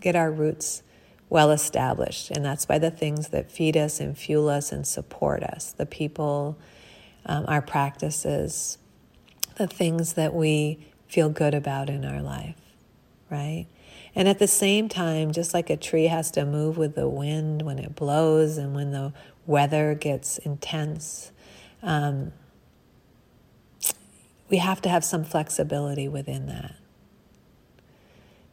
get 0.00 0.16
our 0.16 0.32
roots 0.32 0.82
well 1.30 1.50
established. 1.50 2.30
And 2.30 2.44
that's 2.44 2.66
by 2.66 2.78
the 2.78 2.90
things 2.90 3.28
that 3.28 3.50
feed 3.50 3.76
us 3.76 4.00
and 4.00 4.16
fuel 4.16 4.48
us 4.48 4.72
and 4.72 4.86
support 4.86 5.42
us 5.42 5.72
the 5.72 5.86
people, 5.86 6.58
um, 7.26 7.44
our 7.48 7.62
practices, 7.62 8.78
the 9.56 9.66
things 9.66 10.14
that 10.14 10.34
we 10.34 10.78
feel 11.08 11.28
good 11.28 11.54
about 11.54 11.90
in 11.90 12.04
our 12.04 12.22
life, 12.22 12.56
right? 13.30 13.66
And 14.14 14.28
at 14.28 14.38
the 14.38 14.48
same 14.48 14.88
time, 14.88 15.32
just 15.32 15.54
like 15.54 15.70
a 15.70 15.76
tree 15.76 16.06
has 16.06 16.30
to 16.32 16.44
move 16.44 16.76
with 16.76 16.94
the 16.94 17.08
wind 17.08 17.62
when 17.62 17.78
it 17.78 17.94
blows 17.94 18.58
and 18.58 18.74
when 18.74 18.92
the 18.92 19.12
weather 19.46 19.94
gets 19.94 20.38
intense, 20.38 21.30
um, 21.82 22.32
we 24.48 24.58
have 24.58 24.80
to 24.82 24.88
have 24.88 25.04
some 25.04 25.24
flexibility 25.24 26.08
within 26.08 26.46
that. 26.46 26.74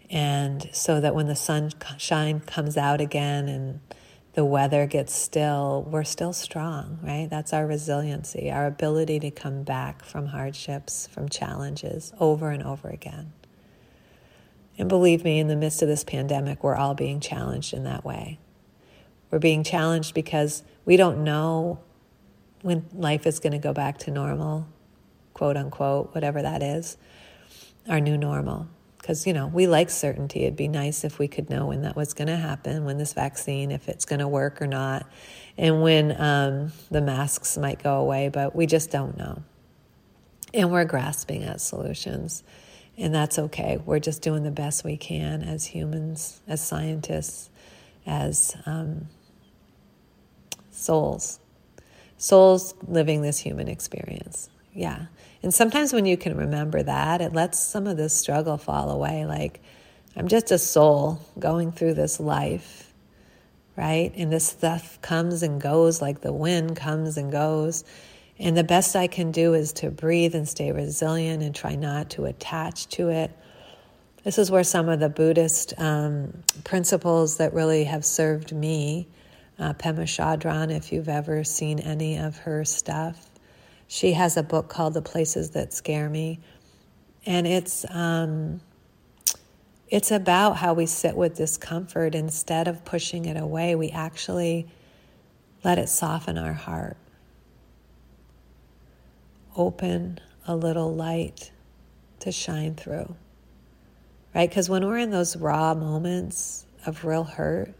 And 0.09 0.69
so 0.71 1.01
that 1.01 1.15
when 1.15 1.27
the 1.27 1.35
sunshine 1.35 2.39
comes 2.41 2.77
out 2.77 3.01
again 3.01 3.47
and 3.47 3.79
the 4.33 4.45
weather 4.45 4.85
gets 4.85 5.13
still, 5.13 5.87
we're 5.89 6.03
still 6.03 6.33
strong, 6.33 6.99
right? 7.01 7.27
That's 7.29 7.53
our 7.53 7.65
resiliency, 7.65 8.51
our 8.51 8.67
ability 8.67 9.19
to 9.21 9.31
come 9.31 9.63
back 9.63 10.03
from 10.03 10.27
hardships, 10.27 11.07
from 11.07 11.29
challenges 11.29 12.13
over 12.19 12.51
and 12.51 12.61
over 12.61 12.89
again. 12.89 13.31
And 14.77 14.89
believe 14.89 15.23
me, 15.23 15.39
in 15.39 15.47
the 15.47 15.55
midst 15.55 15.81
of 15.81 15.87
this 15.87 16.03
pandemic, 16.03 16.63
we're 16.63 16.75
all 16.75 16.93
being 16.93 17.21
challenged 17.21 17.73
in 17.73 17.85
that 17.85 18.03
way. 18.03 18.39
We're 19.31 19.39
being 19.39 19.63
challenged 19.63 20.13
because 20.13 20.63
we 20.83 20.97
don't 20.97 21.23
know 21.23 21.79
when 22.61 22.85
life 22.93 23.25
is 23.25 23.39
going 23.39 23.53
to 23.53 23.57
go 23.57 23.71
back 23.71 23.97
to 23.99 24.11
normal, 24.11 24.67
quote 25.33 25.55
unquote, 25.55 26.13
whatever 26.13 26.41
that 26.41 26.61
is, 26.61 26.97
our 27.87 28.01
new 28.01 28.17
normal 28.17 28.67
because 29.05 29.27
you 29.27 29.33
know 29.33 29.45
we 29.45 29.67
like 29.67 29.91
certainty. 29.91 30.45
It'd 30.45 30.55
be 30.55 30.67
nice 30.67 31.03
if 31.03 31.19
we 31.19 31.27
could 31.27 31.47
know 31.47 31.67
when 31.67 31.83
that 31.83 31.95
was 31.95 32.15
going 32.15 32.27
to 32.27 32.37
happen 32.37 32.85
when 32.85 32.97
this 32.97 33.13
vaccine 33.13 33.69
if 33.69 33.87
it's 33.87 34.03
going 34.03 34.17
to 34.17 34.27
work 34.27 34.63
or 34.63 34.65
not 34.65 35.07
and 35.59 35.83
when 35.83 36.19
um, 36.19 36.71
the 36.89 37.01
masks 37.01 37.55
might 37.55 37.83
go 37.83 37.99
away 37.99 38.29
but 38.29 38.55
we 38.55 38.65
just 38.65 38.89
don't 38.89 39.15
know. 39.15 39.43
And 40.55 40.71
we're 40.71 40.85
grasping 40.85 41.43
at 41.43 41.61
solutions 41.61 42.41
and 42.97 43.13
that's 43.13 43.37
okay. 43.37 43.79
We're 43.85 43.99
just 43.99 44.23
doing 44.23 44.41
the 44.41 44.49
best 44.49 44.83
we 44.83 44.97
can 44.97 45.43
as 45.43 45.65
humans 45.65 46.41
as 46.47 46.65
scientists 46.65 47.51
as 48.07 48.57
um, 48.65 49.07
souls. 50.71 51.39
Souls 52.17 52.73
living 52.87 53.21
this 53.21 53.37
human 53.37 53.67
experience 53.67 54.49
yeah 54.75 55.07
and 55.45 55.53
sometimes 55.53 55.93
when 55.93 56.07
you 56.07 56.17
can 56.17 56.35
remember 56.35 56.81
that, 56.81 57.21
it 57.21 57.33
lets 57.33 57.59
some 57.59 57.85
of 57.85 57.97
this 57.97 58.15
struggle 58.15 58.57
fall 58.57 58.89
away. 58.89 59.27
Like, 59.27 59.61
I'm 60.15 60.27
just 60.27 60.49
a 60.49 60.57
soul 60.57 61.21
going 61.37 61.71
through 61.71 61.93
this 61.93 62.19
life, 62.19 62.91
right? 63.77 64.11
And 64.15 64.33
this 64.33 64.47
stuff 64.47 64.99
comes 65.03 65.43
and 65.43 65.61
goes 65.61 66.01
like 66.01 66.21
the 66.21 66.33
wind 66.33 66.75
comes 66.75 67.15
and 67.15 67.31
goes. 67.31 67.83
And 68.39 68.57
the 68.57 68.63
best 68.63 68.95
I 68.95 69.05
can 69.05 69.31
do 69.31 69.53
is 69.53 69.71
to 69.73 69.91
breathe 69.91 70.33
and 70.33 70.49
stay 70.49 70.71
resilient 70.71 71.43
and 71.43 71.53
try 71.53 71.75
not 71.75 72.09
to 72.11 72.25
attach 72.25 72.87
to 72.87 73.09
it. 73.09 73.29
This 74.23 74.39
is 74.39 74.49
where 74.49 74.63
some 74.63 74.89
of 74.89 74.99
the 74.99 75.09
Buddhist 75.09 75.75
um, 75.77 76.41
principles 76.63 77.37
that 77.37 77.53
really 77.53 77.83
have 77.83 78.03
served 78.03 78.51
me, 78.51 79.07
uh, 79.59 79.73
Pema 79.73 80.05
Chodron, 80.05 80.75
if 80.75 80.91
you've 80.91 81.07
ever 81.07 81.43
seen 81.43 81.77
any 81.77 82.17
of 82.17 82.37
her 82.37 82.65
stuff, 82.65 83.29
she 83.87 84.13
has 84.13 84.37
a 84.37 84.43
book 84.43 84.67
called 84.69 84.93
The 84.93 85.01
Places 85.01 85.51
That 85.51 85.73
Scare 85.73 86.09
Me. 86.09 86.39
And 87.25 87.47
it's 87.47 87.85
um, 87.89 88.61
it's 89.89 90.11
about 90.11 90.57
how 90.57 90.73
we 90.73 90.85
sit 90.85 91.15
with 91.15 91.35
discomfort 91.35 92.15
instead 92.15 92.67
of 92.67 92.83
pushing 92.85 93.25
it 93.25 93.37
away. 93.37 93.75
We 93.75 93.91
actually 93.91 94.67
let 95.63 95.77
it 95.77 95.89
soften 95.89 96.37
our 96.37 96.53
heart. 96.53 96.97
Open 99.55 100.19
a 100.47 100.55
little 100.55 100.93
light 100.93 101.51
to 102.19 102.31
shine 102.31 102.75
through. 102.75 103.15
Right? 104.33 104.49
Because 104.49 104.69
when 104.69 104.85
we're 104.85 104.97
in 104.97 105.11
those 105.11 105.37
raw 105.37 105.73
moments 105.73 106.65
of 106.85 107.05
real 107.05 107.23
hurt, 107.23 107.73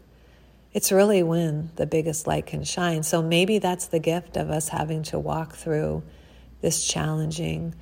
it's 0.76 0.92
really 0.92 1.22
when 1.22 1.70
the 1.76 1.86
biggest 1.86 2.26
light 2.26 2.44
can 2.44 2.62
shine. 2.62 3.02
So 3.02 3.22
maybe 3.22 3.58
that's 3.58 3.86
the 3.86 3.98
gift 3.98 4.36
of 4.36 4.50
us 4.50 4.68
having 4.68 5.04
to 5.04 5.18
walk 5.18 5.54
through 5.54 6.02
this 6.60 6.86
challenging 6.86 7.74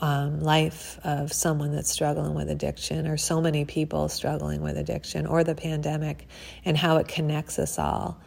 um, 0.00 0.40
life 0.40 0.98
of 1.04 1.30
someone 1.30 1.74
that's 1.74 1.90
struggling 1.90 2.32
with 2.32 2.48
addiction, 2.48 3.06
or 3.06 3.18
so 3.18 3.42
many 3.42 3.66
people 3.66 4.08
struggling 4.08 4.62
with 4.62 4.78
addiction, 4.78 5.26
or 5.26 5.44
the 5.44 5.54
pandemic, 5.54 6.26
and 6.64 6.74
how 6.74 6.96
it 6.96 7.06
connects 7.06 7.58
us 7.58 7.78
all. 7.78 8.18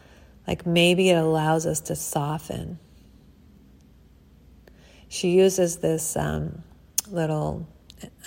Like 0.46 0.64
maybe 0.64 1.10
it 1.10 1.18
allows 1.18 1.66
us 1.66 1.80
to 1.80 1.96
soften. 1.96 2.78
She 5.08 5.30
uses 5.30 5.78
this 5.78 6.16
um, 6.16 6.62
little 7.10 7.66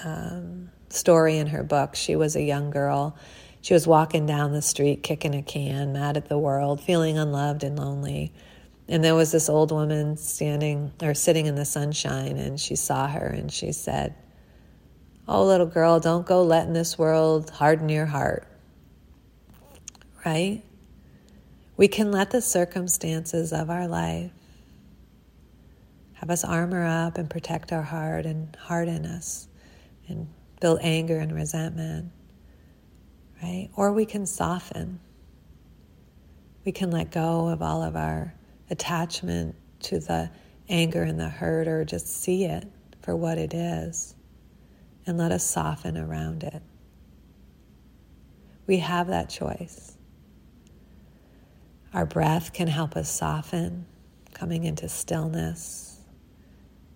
um, 0.03 0.71
story 0.89 1.37
in 1.37 1.47
her 1.47 1.63
book. 1.63 1.95
She 1.95 2.17
was 2.17 2.35
a 2.35 2.41
young 2.41 2.69
girl. 2.69 3.15
She 3.61 3.73
was 3.73 3.85
walking 3.85 4.25
down 4.25 4.53
the 4.53 4.61
street, 4.61 5.03
kicking 5.03 5.35
a 5.35 5.41
can, 5.41 5.91
mad 5.91 6.17
at 6.17 6.29
the 6.29 6.37
world, 6.37 6.81
feeling 6.81 7.17
unloved 7.17 7.63
and 7.63 7.77
lonely. 7.77 8.31
And 8.87 9.03
there 9.03 9.15
was 9.15 9.31
this 9.31 9.49
old 9.49 9.71
woman 9.71 10.17
standing 10.17 10.93
or 11.01 11.13
sitting 11.13 11.45
in 11.45 11.55
the 11.55 11.65
sunshine, 11.65 12.37
and 12.37 12.59
she 12.59 12.75
saw 12.75 13.07
her 13.07 13.27
and 13.27 13.51
she 13.51 13.71
said, 13.71 14.15
Oh, 15.27 15.45
little 15.45 15.67
girl, 15.67 15.99
don't 15.99 16.25
go 16.25 16.41
letting 16.41 16.73
this 16.73 16.97
world 16.97 17.51
harden 17.51 17.89
your 17.89 18.07
heart. 18.07 18.47
Right? 20.25 20.63
We 21.77 21.87
can 21.87 22.11
let 22.11 22.31
the 22.31 22.41
circumstances 22.41 23.53
of 23.53 23.69
our 23.69 23.87
life 23.87 24.31
have 26.13 26.29
us 26.29 26.43
armor 26.43 26.85
up 26.85 27.17
and 27.17 27.29
protect 27.29 27.71
our 27.71 27.83
heart 27.83 28.25
and 28.25 28.53
harden 28.55 29.05
us 29.05 29.47
and 30.07 30.27
build 30.59 30.79
anger 30.81 31.19
and 31.19 31.33
resentment. 31.33 32.11
Right? 33.41 33.69
Or 33.75 33.93
we 33.93 34.05
can 34.05 34.25
soften. 34.25 34.99
We 36.65 36.71
can 36.71 36.91
let 36.91 37.11
go 37.11 37.47
of 37.47 37.61
all 37.61 37.81
of 37.83 37.95
our 37.95 38.33
attachment 38.69 39.55
to 39.81 39.99
the 39.99 40.29
anger 40.67 41.03
and 41.03 41.19
the 41.19 41.29
hurt 41.29 41.67
or 41.67 41.85
just 41.85 42.07
see 42.07 42.45
it 42.45 42.65
for 43.01 43.15
what 43.15 43.37
it 43.37 43.53
is 43.53 44.15
and 45.05 45.17
let 45.17 45.31
us 45.31 45.43
soften 45.43 45.97
around 45.97 46.43
it. 46.43 46.61
We 48.67 48.77
have 48.77 49.07
that 49.07 49.29
choice. 49.29 49.97
Our 51.93 52.05
breath 52.05 52.53
can 52.53 52.67
help 52.67 52.95
us 52.95 53.09
soften, 53.09 53.87
coming 54.35 54.63
into 54.63 54.87
stillness, 54.87 56.01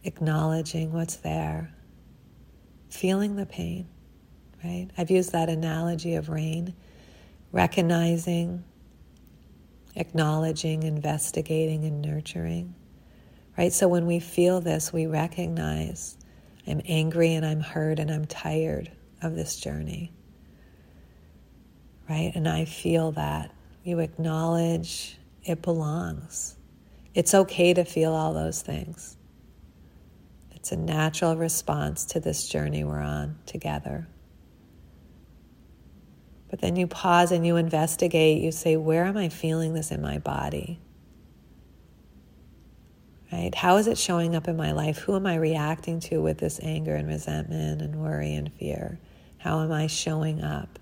acknowledging 0.03 0.93
what's 0.93 1.15
there, 1.15 1.73
feeling 2.89 3.35
the 3.35 3.47
pain, 3.47 3.87
right? 4.63 4.87
I've 4.97 5.11
used 5.11 5.31
that 5.31 5.49
analogy 5.49 6.15
of 6.15 6.29
rain, 6.29 6.73
recognizing 7.51 8.63
acknowledging, 9.95 10.83
investigating, 10.83 11.85
and 11.85 12.01
nurturing. 12.01 12.73
Right? 13.57 13.71
So 13.71 13.87
when 13.87 14.05
we 14.05 14.19
feel 14.19 14.61
this, 14.61 14.91
we 14.91 15.05
recognize 15.05 16.17
I'm 16.65 16.81
angry 16.87 17.33
and 17.33 17.45
I'm 17.45 17.59
hurt 17.59 17.99
and 17.99 18.09
I'm 18.09 18.25
tired 18.25 18.91
of 19.21 19.35
this 19.35 19.57
journey. 19.59 20.11
Right? 22.09 22.31
And 22.33 22.47
I 22.47 22.65
feel 22.65 23.11
that. 23.13 23.51
You 23.83 23.99
acknowledge 23.99 25.17
it 25.43 25.61
belongs. 25.61 26.55
It's 27.13 27.33
okay 27.33 27.73
to 27.73 27.83
feel 27.83 28.13
all 28.13 28.33
those 28.33 28.61
things. 28.61 29.17
It's 30.51 30.71
a 30.71 30.77
natural 30.77 31.35
response 31.35 32.05
to 32.05 32.19
this 32.21 32.47
journey 32.47 32.83
we're 32.85 33.01
on 33.01 33.37
together. 33.45 34.07
But 36.53 36.61
then 36.61 36.75
you 36.75 36.85
pause 36.85 37.31
and 37.31 37.47
you 37.47 37.55
investigate. 37.55 38.39
You 38.39 38.51
say, 38.51 38.77
Where 38.77 39.05
am 39.05 39.17
I 39.17 39.29
feeling 39.29 39.73
this 39.73 39.89
in 39.89 40.03
my 40.03 40.19
body? 40.19 40.79
Right? 43.31 43.55
How 43.55 43.77
is 43.77 43.87
it 43.87 43.97
showing 43.97 44.35
up 44.35 44.47
in 44.47 44.55
my 44.55 44.71
life? 44.71 44.99
Who 44.99 45.15
am 45.15 45.25
I 45.25 45.37
reacting 45.37 45.99
to 46.01 46.21
with 46.21 46.37
this 46.37 46.59
anger 46.61 46.93
and 46.93 47.07
resentment 47.07 47.81
and 47.81 47.95
worry 47.95 48.35
and 48.35 48.53
fear? 48.53 48.99
How 49.39 49.63
am 49.63 49.71
I 49.71 49.87
showing 49.87 50.43
up? 50.43 50.77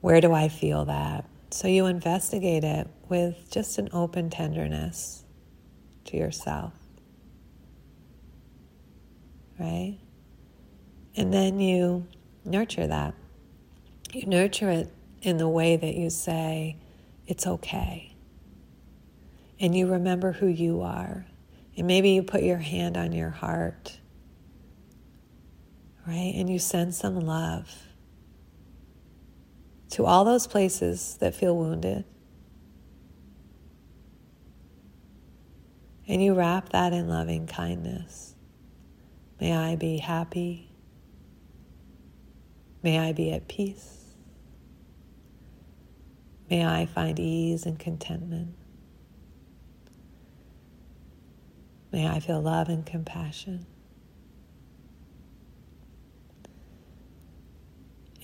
Where 0.00 0.20
do 0.20 0.32
I 0.32 0.48
feel 0.48 0.86
that? 0.86 1.24
So 1.52 1.68
you 1.68 1.86
investigate 1.86 2.64
it 2.64 2.88
with 3.08 3.48
just 3.52 3.78
an 3.78 3.90
open 3.92 4.28
tenderness 4.28 5.22
to 6.06 6.16
yourself. 6.16 6.72
Right? 9.56 9.98
And 11.14 11.32
then 11.32 11.60
you 11.60 12.08
nurture 12.44 12.88
that. 12.88 13.14
You 14.14 14.26
nurture 14.26 14.70
it 14.70 14.92
in 15.22 15.38
the 15.38 15.48
way 15.48 15.76
that 15.76 15.94
you 15.96 16.08
say, 16.08 16.76
it's 17.26 17.48
okay. 17.48 18.14
And 19.58 19.76
you 19.76 19.90
remember 19.90 20.30
who 20.30 20.46
you 20.46 20.82
are. 20.82 21.26
And 21.76 21.88
maybe 21.88 22.10
you 22.10 22.22
put 22.22 22.44
your 22.44 22.58
hand 22.58 22.96
on 22.96 23.10
your 23.10 23.30
heart, 23.30 23.98
right? 26.06 26.32
And 26.36 26.48
you 26.48 26.60
send 26.60 26.94
some 26.94 27.18
love 27.18 27.68
to 29.90 30.06
all 30.06 30.24
those 30.24 30.46
places 30.46 31.16
that 31.18 31.34
feel 31.34 31.56
wounded. 31.56 32.04
And 36.06 36.22
you 36.22 36.34
wrap 36.34 36.68
that 36.68 36.92
in 36.92 37.08
loving 37.08 37.48
kindness. 37.48 38.36
May 39.40 39.52
I 39.52 39.74
be 39.74 39.98
happy. 39.98 40.70
May 42.84 43.00
I 43.00 43.12
be 43.12 43.32
at 43.32 43.48
peace. 43.48 43.93
May 46.54 46.64
I 46.64 46.86
find 46.86 47.18
ease 47.18 47.66
and 47.66 47.76
contentment. 47.76 48.54
May 51.90 52.06
I 52.06 52.20
feel 52.20 52.40
love 52.40 52.68
and 52.68 52.86
compassion. 52.86 53.66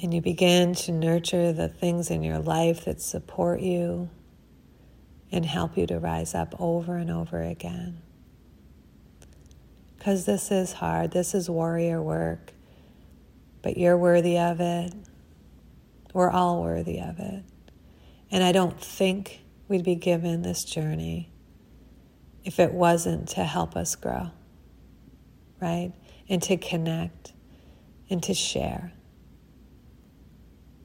And 0.01 0.15
you 0.15 0.21
begin 0.21 0.77
to 0.77 0.93
nurture 0.93 1.53
the 1.53 1.67
things 1.67 2.09
in 2.09 2.23
your 2.23 2.39
life 2.39 2.85
that 2.85 3.01
support 3.01 3.63
you 3.63 4.11
and 5.33 5.45
help 5.45 5.77
you 5.77 5.89
to 5.89 5.99
rise 5.99 6.33
up 6.33 6.55
over 6.61 6.95
and 6.95 7.11
over 7.11 7.43
again. 7.43 8.01
Because 9.99 10.25
this 10.25 10.53
is 10.53 10.75
hard, 10.75 11.11
this 11.11 11.35
is 11.35 11.51
warrior 11.51 12.01
work, 12.01 12.53
but 13.61 13.77
you're 13.77 13.99
worthy 13.99 14.39
of 14.39 14.61
it. 14.61 14.95
We're 16.15 16.31
all 16.31 16.63
worthy 16.63 17.01
of 17.01 17.19
it. 17.19 17.43
And 18.31 18.45
I 18.45 18.53
don't 18.53 18.81
think 18.81 19.41
we'd 19.69 19.85
be 19.85 19.97
given 19.97 20.43
this 20.43 20.65
journey 20.65 21.31
if 22.45 22.59
it 22.59 22.73
wasn't 22.73 23.29
to 23.31 23.45
help 23.45 23.77
us 23.77 23.97
grow, 23.97 24.31
right? 25.61 25.93
And 26.29 26.43
to 26.45 26.57
connect 26.57 27.33
and 28.09 28.23
to 28.23 28.35
share. 28.35 28.93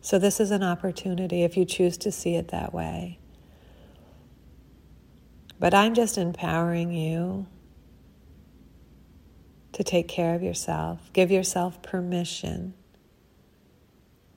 So, 0.01 0.19
this 0.19 0.39
is 0.39 0.51
an 0.51 0.63
opportunity 0.63 1.43
if 1.43 1.57
you 1.57 1.65
choose 1.65 1.97
to 1.99 2.11
see 2.11 2.35
it 2.35 2.49
that 2.49 2.73
way. 2.73 3.19
But 5.59 5.73
I'm 5.73 5.93
just 5.93 6.17
empowering 6.17 6.93
you 6.93 7.47
to 9.71 9.83
take 9.83 10.07
care 10.07 10.35
of 10.35 10.43
yourself. 10.43 11.09
Give 11.13 11.31
yourself 11.31 11.81
permission 11.81 12.73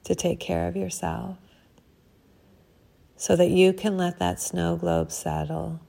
to 0.05 0.15
take 0.15 0.41
care 0.41 0.69
of 0.69 0.77
yourself 0.77 1.48
so 3.19 3.35
that 3.35 3.51
you 3.51 3.73
can 3.73 3.97
let 3.97 4.21
that 4.21 4.41
snow 4.41 4.77
globe 4.77 5.11
settle, 5.11 5.81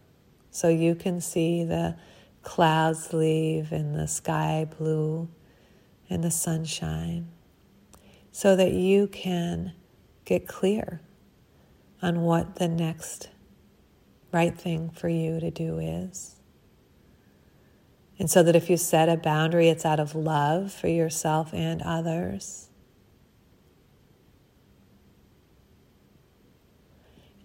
so 0.49 0.67
you 0.67 0.95
can 0.95 1.21
see 1.21 1.63
the 1.63 1.95
clouds 2.41 3.13
leave 3.13 3.71
and 3.71 3.95
the 3.95 4.07
sky 4.07 4.67
blue 4.77 5.29
and 6.09 6.23
the 6.23 6.31
sunshine, 6.31 7.27
so 8.31 8.55
that 8.55 8.73
you 8.73 9.05
can 9.05 9.73
get 10.25 10.47
clear 10.47 11.01
on 12.01 12.21
what 12.21 12.55
the 12.55 12.67
next 12.67 13.29
right 14.31 14.57
thing 14.57 14.89
for 14.89 15.07
you 15.07 15.39
to 15.39 15.51
do 15.51 15.77
is. 15.77 16.35
And 18.17 18.29
so 18.29 18.41
that 18.41 18.55
if 18.55 18.71
you 18.71 18.77
set 18.77 19.07
a 19.07 19.17
boundary, 19.17 19.69
it's 19.69 19.85
out 19.85 19.99
of 19.99 20.15
love 20.15 20.73
for 20.73 20.87
yourself 20.87 21.53
and 21.53 21.81
others. 21.83 22.68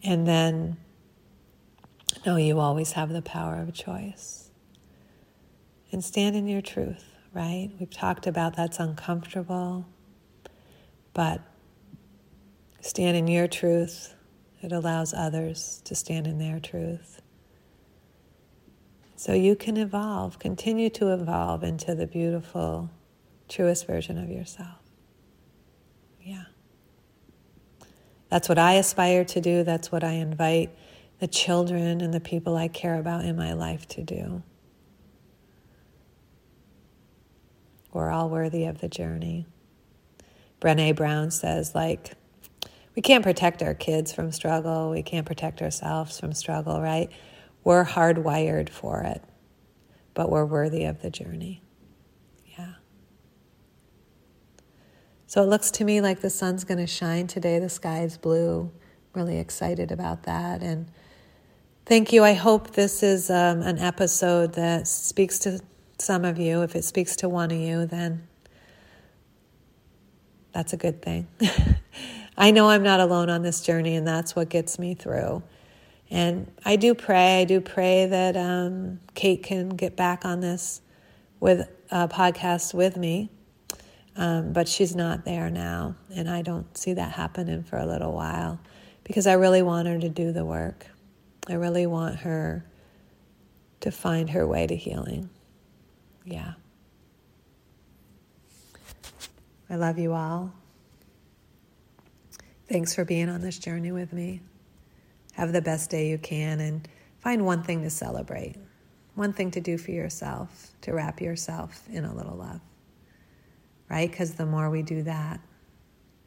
And 0.05 0.27
then 0.27 0.77
know 2.27 2.37
you 2.37 2.61
always 2.61 2.93
have 2.93 3.11
the 3.11 3.23
power 3.23 3.57
of 3.57 3.73
choice. 3.75 4.51
And 5.93 6.05
stand 6.05 6.37
in 6.37 6.47
your 6.47 6.61
truth. 6.63 7.05
right? 7.35 7.71
We've 7.79 7.91
talked 7.91 8.27
about 8.27 8.57
that's 8.57 8.79
uncomfortable, 8.79 9.87
but 11.13 11.41
stand 12.81 13.17
in 13.17 13.27
your 13.27 13.49
truth. 13.49 14.15
It 14.63 14.73
allows 14.73 15.13
others 15.13 15.83
to 15.85 15.95
stand 15.95 16.27
in 16.27 16.39
their 16.39 16.61
truth. 16.61 17.21
So 19.17 19.33
you 19.33 19.57
can 19.57 19.77
evolve, 19.77 20.39
continue 20.39 20.91
to 20.91 21.13
evolve 21.13 21.65
into 21.65 21.95
the 21.95 22.07
beautiful, 22.07 22.91
truest 23.49 23.87
version 23.87 24.17
of 24.19 24.31
yourself. 24.31 24.79
Yeah. 26.23 26.45
That's 28.31 28.49
what 28.49 28.59
I 28.59 28.75
aspire 28.75 29.25
to 29.27 29.41
do. 29.41 29.63
That's 29.65 29.93
what 29.93 30.03
I 30.03 30.13
invite 30.13 30.71
the 31.21 31.29
children 31.29 32.01
and 32.01 32.13
the 32.13 32.21
people 32.21 32.57
I 32.57 32.69
care 32.69 32.99
about 32.99 33.25
in 33.25 33.37
my 33.37 33.53
life 33.53 33.87
to 33.89 34.03
do. 34.03 34.43
We're 37.93 38.11
all 38.11 38.29
worthy 38.29 38.65
of 38.65 38.81
the 38.81 38.89
journey. 38.89 39.47
Brene 40.61 40.97
Brown 40.97 41.31
says, 41.31 41.75
like, 41.75 42.15
we 42.97 43.03
can't 43.03 43.23
protect 43.23 43.63
our 43.63 43.75
kids 43.75 44.13
from 44.13 44.33
struggle. 44.33 44.91
We 44.91 45.03
can't 45.03 45.27
protect 45.27 45.63
ourselves 45.63 46.19
from 46.19 46.33
struggle, 46.33 46.81
right? 46.81 47.11
We're 47.63 47.85
hardwired 47.85 48.69
for 48.69 49.03
it, 49.03 49.23
but 50.13 50.31
we're 50.31 50.45
worthy 50.45 50.85
of 50.85 51.03
the 51.03 51.11
journey. 51.11 51.63
Yeah. 52.59 52.75
So 55.35 55.43
it 55.43 55.47
looks 55.47 55.73
to 55.73 55.85
me 55.85 56.01
like 56.01 56.21
the 56.21 56.31
sun's 56.31 56.63
going 56.63 56.79
to 56.79 56.87
shine 56.87 57.27
today. 57.27 57.59
The 57.59 57.69
sky 57.69 58.03
is 58.05 58.17
blue. 58.17 58.71
Really 59.15 59.39
excited 59.39 59.91
about 59.91 60.23
that. 60.23 60.63
And 60.63 60.89
thank 61.87 62.13
you. 62.13 62.23
I 62.23 62.35
hope 62.35 62.75
this 62.75 63.03
is 63.03 63.31
um, 63.31 63.61
an 63.63 63.81
episode 63.81 64.53
that 64.53 64.87
speaks 64.87 65.41
to 65.41 65.59
some 65.99 66.25
of 66.25 66.39
you. 66.39 66.63
If 66.63 66.77
it 66.77 66.85
speaks 66.85 67.17
to 67.17 67.29
one 67.29 67.51
of 67.51 67.59
you, 67.59 67.85
then 67.85 68.29
that's 70.53 70.73
a 70.73 70.77
good 70.77 71.03
thing. 71.03 71.27
I 72.39 72.53
know 72.53 72.69
I'm 72.69 72.85
not 72.85 73.01
alone 73.01 73.29
on 73.29 73.43
this 73.43 73.61
journey, 73.61 73.97
and 73.97 74.07
that's 74.07 74.37
what 74.37 74.49
gets 74.49 74.79
me 74.79 74.95
through. 74.95 75.43
And 76.11 76.49
I 76.65 76.77
do 76.77 76.95
pray, 76.95 77.41
I 77.41 77.45
do 77.45 77.61
pray 77.61 78.07
that 78.07 78.37
um, 78.37 79.01
Kate 79.17 79.43
can 79.43 79.71
get 79.71 79.97
back 79.97 80.25
on 80.25 80.39
this 80.39 80.81
with 81.41 81.69
a 81.91 82.07
podcast 82.07 82.73
with 82.73 82.97
me. 82.97 83.31
Um, 84.17 84.53
but 84.53 84.69
she's 84.69 84.95
not 84.95 85.25
there 85.25 85.51
now, 85.51 85.97
and 86.15 86.31
I 86.31 86.43
don't 86.43 86.77
see 86.79 86.93
that 86.95 87.13
happening 87.13 87.65
for 87.65 87.79
a 87.79 87.87
little 87.87 88.13
while 88.13 88.61
because 89.03 89.27
I 89.27 89.33
really 89.35 89.63
want 89.63 89.89
her 89.89 89.99
to 89.99 90.09
do 90.09 90.33
the 90.33 90.45
work. 90.45 90.87
I 91.49 91.55
really 91.55 91.87
want 91.87 92.17
her 92.21 92.65
to 93.81 93.91
find 93.91 94.31
her 94.31 94.47
way 94.47 94.67
to 94.67 94.77
healing. 94.77 95.29
Yeah. 96.25 96.55
I 99.69 99.77
love 99.77 99.99
you 99.99 100.13
all. 100.13 100.53
Thanks 102.69 102.95
for 102.95 103.05
being 103.05 103.29
on 103.29 103.41
this 103.41 103.59
journey 103.59 103.93
with 103.93 104.13
me. 104.13 104.41
Have 105.33 105.53
the 105.53 105.61
best 105.61 105.91
day 105.91 106.09
you 106.09 106.19
can 106.19 106.61
and 106.61 106.89
find 107.19 107.45
one 107.45 107.63
thing 107.63 107.83
to 107.83 107.91
celebrate, 107.91 108.55
one 109.17 109.33
thing 109.33 109.51
to 109.51 109.61
do 109.61 109.77
for 109.77 109.91
yourself, 109.91 110.71
to 110.83 110.93
wrap 110.93 111.21
yourself 111.21 111.83
in 111.91 112.05
a 112.05 112.15
little 112.15 112.37
love. 112.37 112.61
Right? 113.91 114.11
Because 114.11 114.35
the 114.35 114.47
more 114.47 114.71
we 114.71 114.83
do 114.83 115.03
that, 115.03 115.41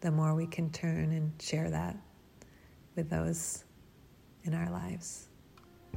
the 0.01 0.11
more 0.11 0.35
we 0.35 0.45
can 0.45 0.69
turn 0.71 1.11
and 1.11 1.31
share 1.41 1.69
that 1.69 1.97
with 2.95 3.09
those 3.09 3.63
in 4.43 4.53
our 4.53 4.69
lives. 4.69 5.27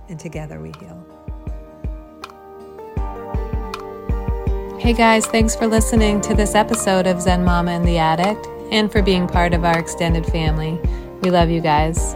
And 0.09 0.19
together 0.19 0.61
we 0.61 0.73
heal. 0.81 1.07
Hey 4.79 4.95
guys, 4.95 5.27
thanks 5.27 5.55
for 5.55 5.67
listening 5.67 6.23
to 6.23 6.35
this 6.35 6.55
episode 6.55 7.07
of 7.07 7.21
Zen 7.21 7.45
Mama 7.45 7.73
and 7.73 7.87
the 7.87 7.99
Addict 7.99 8.47
and 8.73 8.91
for 8.91 9.03
being 9.03 9.27
part 9.27 9.53
of 9.53 9.65
our 9.65 9.79
extended 9.79 10.25
family. 10.25 10.81
We 11.21 11.31
love 11.31 11.51
you 11.51 11.61
guys. 11.61 12.15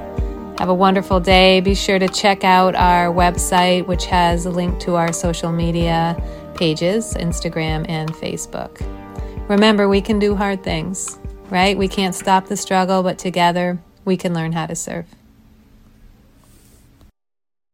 Have 0.59 0.70
a 0.70 0.74
wonderful 0.74 1.20
day. 1.20 1.61
Be 1.61 1.74
sure 1.74 1.98
to 1.98 2.09
check 2.09 2.42
out 2.42 2.74
our 2.74 3.12
website, 3.12 3.87
which 3.87 4.07
has 4.07 4.46
a 4.46 4.50
link 4.50 4.78
to 4.80 4.94
our 4.94 5.12
social 5.12 5.52
media 5.52 6.16
pages 6.54 7.14
Instagram 7.14 7.85
and 7.88 8.11
Facebook. 8.14 8.80
Remember, 9.48 9.88
we 9.90 10.00
can 10.00 10.18
do 10.18 10.35
hard 10.35 10.62
things, 10.62 11.18
right? 11.50 11.76
We 11.76 11.87
can't 11.87 12.14
stop 12.14 12.46
the 12.46 12.57
struggle, 12.57 13.02
but 13.02 13.18
together 13.18 13.78
we 14.07 14.16
can 14.16 14.33
learn 14.33 14.52
how 14.52 14.64
to 14.64 14.74
serve. 14.74 15.07